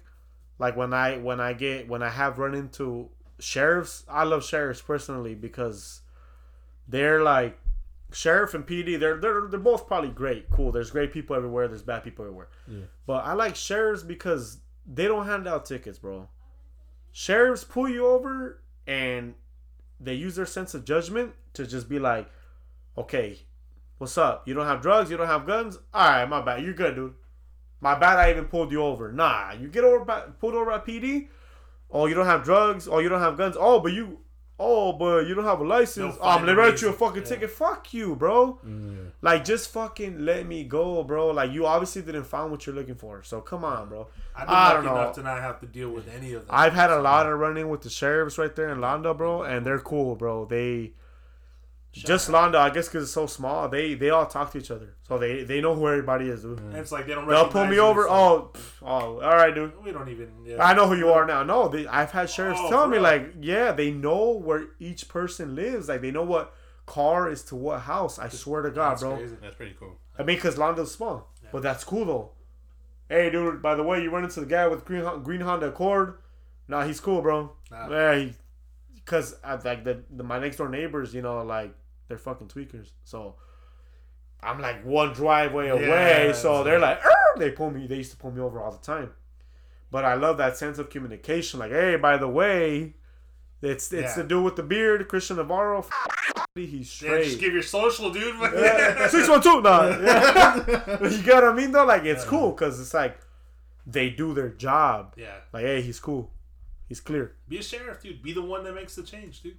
[0.59, 4.81] Like when I when I get when I have run into sheriffs, I love sheriffs
[4.81, 6.01] personally because
[6.87, 7.57] they're like
[8.15, 8.99] sheriff and PD.
[8.99, 10.71] They're they're they're both probably great, cool.
[10.71, 11.67] There's great people everywhere.
[11.67, 12.49] There's bad people everywhere.
[12.67, 12.85] Yeah.
[13.05, 16.29] But I like sheriffs because they don't hand out tickets, bro.
[17.11, 19.35] Sheriffs pull you over and
[19.99, 22.29] they use their sense of judgment to just be like,
[22.97, 23.39] okay,
[23.97, 24.47] what's up?
[24.47, 25.77] You don't have drugs, you don't have guns?
[25.93, 26.63] Alright, my bad.
[26.63, 27.13] You're good, dude.
[27.79, 29.11] My bad I even pulled you over.
[29.11, 31.29] Nah, you get over by, pulled over at PD.
[31.89, 32.87] Oh, you don't have drugs.
[32.87, 33.55] Oh, you don't have guns.
[33.57, 34.19] Oh, but you
[34.59, 36.15] oh, but you don't have a license.
[36.21, 37.27] Oh, I'm gonna write you a fucking Yeah.
[37.29, 37.51] ticket.
[37.51, 38.59] Fuck you, bro.
[38.65, 41.31] Mm, Like just fucking let me go, bro.
[41.31, 43.21] Like you obviously didn't find what you're looking for.
[43.23, 44.07] So come on, bro.
[44.35, 45.01] I've been I lucky don't know.
[45.01, 46.55] enough to not have to deal with any of them.
[46.55, 49.65] I've had a lot of running with the sheriffs right there in Londo, bro, and
[49.65, 50.45] they're cool, bro.
[50.45, 50.91] They
[52.03, 53.69] just Londo, I guess, because it's so small.
[53.69, 56.59] They they all talk to each other, so they they know who everybody is, dude.
[56.59, 57.27] And it's like they don't.
[57.27, 58.01] They'll pull me over.
[58.01, 59.81] it's Oh, pff, oh, all right, dude.
[59.83, 60.29] we don't even.
[60.45, 60.63] Yeah.
[60.63, 61.43] I know who you are now.
[61.43, 63.03] No, they, I've had sheriffs Oh, telling me real?
[63.03, 65.87] like, yeah, they know where each person lives.
[65.89, 66.53] Like they know what
[66.85, 68.19] car is to what house.
[68.19, 69.15] I swear to God, That's bro.
[69.17, 69.37] crazy.
[69.41, 69.95] That's pretty cool.
[70.19, 72.31] I mean, because Londo's small, but that's cool though.
[73.07, 73.61] Hey, dude.
[73.61, 76.17] By the way, you run into the guy with green green Honda Accord.
[76.67, 77.53] Nah, he's cool, bro.
[77.71, 77.89] Nah.
[77.89, 78.33] Yeah, he,
[78.95, 81.73] because uh, like the, the my next door neighbors, you know, like
[82.07, 82.89] they're fucking tweakers.
[83.03, 83.35] So
[84.41, 85.87] I'm like one driveway away.
[86.27, 87.87] Yeah, so they're like- "Er," they pull me.
[87.87, 89.11] They used to pull me over all the time.
[89.91, 91.59] But I love that sense of communication.
[91.59, 92.95] Like, hey, by the way,
[93.61, 94.23] it's it's Yeah.
[94.23, 95.85] the dude with the beard, Christian Navarro.
[96.53, 97.23] He's Yeah, straight.
[97.25, 98.35] just give your social, dude.
[98.53, 99.07] yeah.
[99.15, 99.61] Six one two.
[99.61, 99.87] Nah.
[99.87, 100.99] Yeah.
[101.09, 101.85] you get what I mean though?
[101.85, 103.19] Like it's cool because it's like
[103.87, 105.13] they do their job.
[105.17, 105.35] yeah.
[105.53, 106.31] Like, hey, he's cool.
[106.87, 107.35] He's clear.
[107.47, 108.21] Be a sheriff, dude.
[108.21, 109.57] Be the one that makes the change, dude.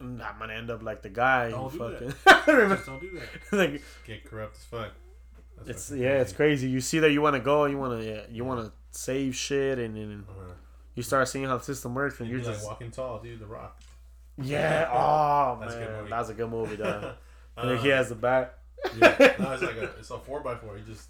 [0.00, 1.50] And I'm gonna end up like the guy.
[1.50, 2.08] Don't do fucking
[2.68, 3.52] Just don't do that.
[3.56, 4.90] like Get corrupt as fuck.
[5.58, 6.62] That's it's yeah, it's crazy.
[6.66, 6.68] crazy.
[6.70, 9.34] You see that you want to go, you want to yeah, you want to save
[9.36, 10.52] shit, and then Uh-huh.
[10.94, 13.38] you start seeing how the system works, and You're you're like just walking tall, dude.
[13.38, 13.80] The Rock.
[14.42, 14.88] yeah.
[14.92, 16.10] Oh That's a good man, movie.
[16.10, 17.04] that's a good movie, dog.
[17.56, 18.58] and Uh, he has the bat.
[18.98, 19.34] yeah.
[19.38, 20.76] No, it's like a it's a four by four.
[20.76, 21.08] He just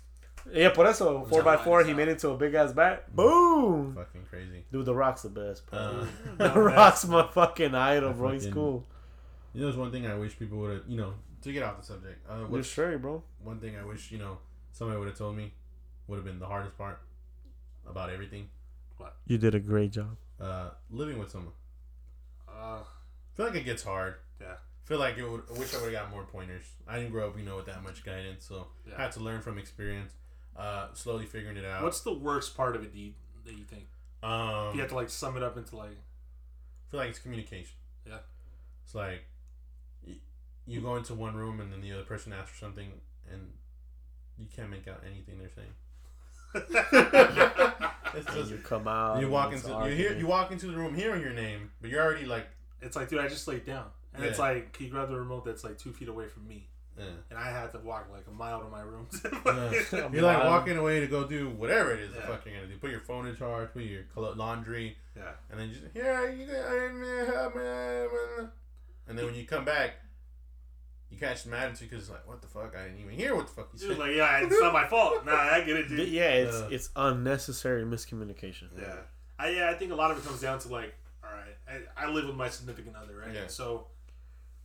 [0.53, 1.79] Yeah, por eso four by four.
[1.79, 3.15] lights He made it into a big ass bat.
[3.15, 3.95] Boom.
[3.95, 4.65] fucking crazy.
[4.71, 5.79] Dude, the Rock's the best, bro.
[5.79, 6.07] Uh,
[6.53, 8.33] the Rock's my fucking idol, I bro.
[8.33, 8.85] He's cool.
[9.53, 10.83] you know, there's one thing I wish people would have.
[10.87, 12.25] You know, to get off the subject.
[12.29, 13.23] Uh, You're what's straight, bro.
[13.43, 14.39] one thing I wish you know
[14.73, 15.53] somebody would have told me
[16.09, 17.01] would have been the hardest part
[17.89, 18.49] about everything.
[18.99, 19.17] What?
[19.27, 20.17] You did a great job.
[20.41, 21.53] Uh, living with someone.
[22.49, 22.81] Uh,
[23.35, 24.17] feel like it gets hard.
[24.41, 24.55] Yeah.
[24.85, 25.43] Feel like it would.
[25.55, 26.65] I wish I would have got more pointers.
[26.87, 28.95] I didn't grow up, you know, with that much guidance, so Yeah.
[28.99, 30.13] I had to learn from experience.
[30.57, 31.83] Uh, slowly figuring it out.
[31.83, 33.13] what's the worst part of it, do you,
[33.45, 33.87] that you think?
[34.23, 34.69] um?
[34.71, 37.75] If you have to like sum it up into like, I feel like it's communication.
[38.07, 38.19] Yeah.
[38.85, 39.25] It's like
[40.07, 40.15] y-
[40.67, 42.89] you go into one room and then the other person asks for something
[43.33, 43.51] and
[44.39, 45.73] you can't make out anything they're saying.
[48.17, 49.21] It's And just, you come out.
[49.21, 52.01] you walk into you hear you walk into the room hearing your name, but you're
[52.01, 52.47] already like,
[52.81, 55.45] it's like, dude, I just laid down, and it's like, can you grab the remote
[55.45, 57.03] that's like two feet away from me, eh.
[57.31, 59.07] and I had to walk like a mile to my room.
[59.47, 60.09] Yeah.
[60.13, 62.79] you're like walking away to go do whatever it is the fuck you're gonna do.
[62.79, 65.23] Put your phone in charge, put your laundry, yeah.
[65.51, 66.47] and then just yeah, you
[69.07, 69.97] and then when you come back.
[71.11, 72.75] You catch some attitude because it's like, what the fuck?
[72.77, 73.99] I didn't even hear what the fuck you Dude, said.
[73.99, 75.25] like, yeah, it's not my fault.
[75.25, 76.09] Nah, I get it, dude.
[76.09, 76.69] yeah, it's Uh.
[76.73, 78.65] it's unnecessary miscommunication.
[78.77, 78.97] Yeah.
[79.39, 80.93] I yeah, I think a lot of it comes down to like,
[81.23, 83.33] all right, I, I live with my significant other, right?
[83.33, 83.47] Yeah.
[83.47, 83.87] So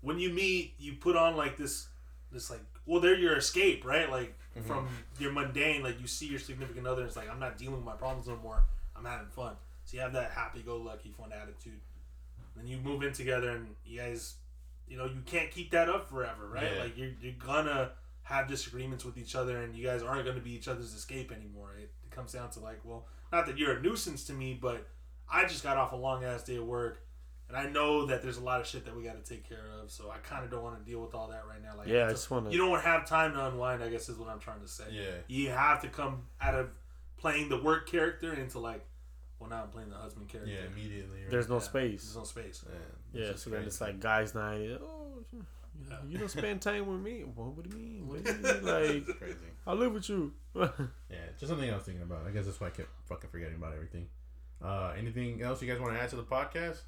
[0.02, 1.89] when you meet, you put on like this,
[2.32, 4.10] this like, well, they're your escape, right?
[4.10, 4.68] Like mm-hmm.
[4.68, 4.88] from
[5.20, 7.86] your mundane, like you see your significant other, and it's like I'm not dealing with
[7.86, 8.64] my problems no more.
[8.96, 9.54] I'm having fun.
[9.86, 11.80] So you have that happy-go-lucky, fun attitude.
[12.56, 14.36] Then you move in together, and you guys,
[14.88, 16.72] you know, you can't keep that up forever, right?
[16.76, 16.84] Yeah.
[16.84, 17.92] Like you're you're gonna
[18.24, 21.72] have disagreements with each other, and you guys aren't gonna be each other's escape anymore.
[21.80, 24.88] It, it comes down to like, well, not that you're a nuisance to me, but
[25.32, 27.02] I just got off a long ass day of work.
[27.50, 29.66] And I know that there's a lot of shit that we got to take care
[29.82, 31.76] of, so I kind of don't want to deal with all that right now.
[31.76, 33.84] Like, Yeah, I just wanna- You don't have time to unwind.
[33.84, 34.84] I guess is what I'm trying to say.
[34.92, 35.16] Yeah.
[35.28, 36.70] You have to come out of
[37.18, 38.86] playing the work character into like,
[39.40, 40.52] well, now I'm playing the husband character.
[40.54, 41.22] Yeah, immediately.
[41.24, 41.32] right?
[41.32, 42.04] There's no Yeah, space.
[42.04, 42.64] There's no space.
[42.70, 43.68] Yeah, Yeah, it's so then crazy.
[43.68, 44.78] it's like guys' night.
[44.82, 45.96] Oh, Yeah.
[46.08, 47.22] you don't spend time with me.
[47.24, 48.08] What, what do you mean?
[48.08, 48.64] What do you mean?
[49.08, 49.38] Like, crazy.
[49.66, 50.34] I live with you.
[50.54, 50.68] Yeah,
[51.40, 52.28] just something I was thinking about.
[52.28, 54.08] I guess that's why I kept fucking forgetting about everything.
[54.62, 56.82] Uh, anything else you guys want to add to the podcast?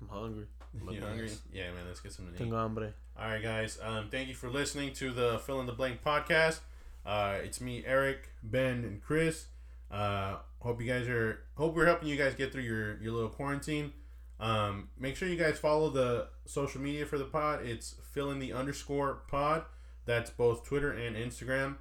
[0.00, 0.46] I'm hungry.
[0.82, 1.30] Look you hungry?
[1.52, 1.86] Yeah, man.
[1.86, 2.38] Let's get some to eat.
[2.38, 2.92] Tengo hambre.
[3.18, 3.78] All right, guys.
[3.82, 6.60] Um, thank you for listening to the Fill in the Blank podcast.
[7.04, 9.46] Uh, it's me, Eric, Ben, and Chris.
[9.90, 11.40] Uh, hope you guys are.
[11.56, 13.92] Hope we're helping you guys get through your your little quarantine.
[14.38, 17.64] Um, make sure you guys follow the social media for the pod.
[17.64, 19.64] It's fill in the underscore pod.
[20.06, 21.76] That's both Twitter and Instagram.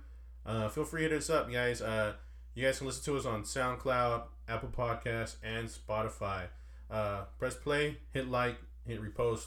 [0.46, 1.82] Uh, feel free to hit us up, guys.
[1.82, 2.14] Uh,
[2.56, 6.48] you guys can listen to us on SoundCloud, Apple Podcasts, and Spotify.
[6.90, 9.46] Uh, press play, hit like, hit repost.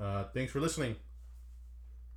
[0.00, 0.96] Uh, thanks for listening.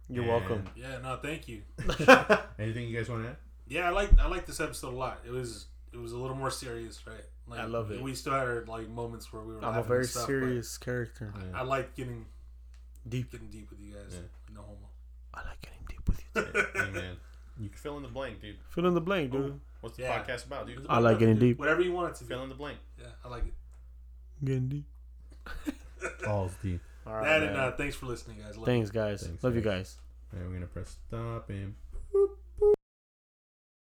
[0.09, 0.69] You're And- welcome.
[0.75, 0.99] Yeah.
[1.01, 1.61] No, thank you.
[2.59, 3.37] Anything you guys want to add?
[3.67, 5.19] Yeah, I like I like this episode a lot.
[5.25, 7.23] It was it was a little more serious, right?
[7.47, 8.01] Like, I love it.
[8.01, 9.63] We still had like moments where we were.
[9.65, 11.33] I'm a very stuff, serious character.
[11.37, 11.59] Yeah.
[11.59, 12.25] I like getting
[13.07, 13.31] Deep.
[13.31, 14.11] getting deep with you guys.
[14.13, 14.53] Yeah.
[14.55, 14.89] No homo.
[15.33, 16.61] I like getting deep with you.
[16.83, 17.15] hey, man.
[17.59, 18.57] You can fill in the blank, dude.
[18.69, 19.59] Fill in the blank, dude.
[19.79, 20.21] What's the Yeah.
[20.23, 20.85] podcast about, dude?
[20.89, 21.57] I like getting deep.
[21.57, 22.29] Whatever you want it to be.
[22.29, 22.77] Fill in the blank.
[22.99, 23.53] Yeah, I like it.
[24.43, 24.85] Getting deep.
[26.27, 26.81] All's deep.
[27.05, 27.23] All right.
[27.23, 27.49] that man.
[27.49, 28.57] and uh, thanks for listening, guys.
[28.57, 28.65] Love.
[28.65, 29.23] Thanks, guys.
[29.23, 29.97] Thanks, Love you guys.
[30.31, 30.39] guys.
[30.39, 31.75] And we're gonna press stop and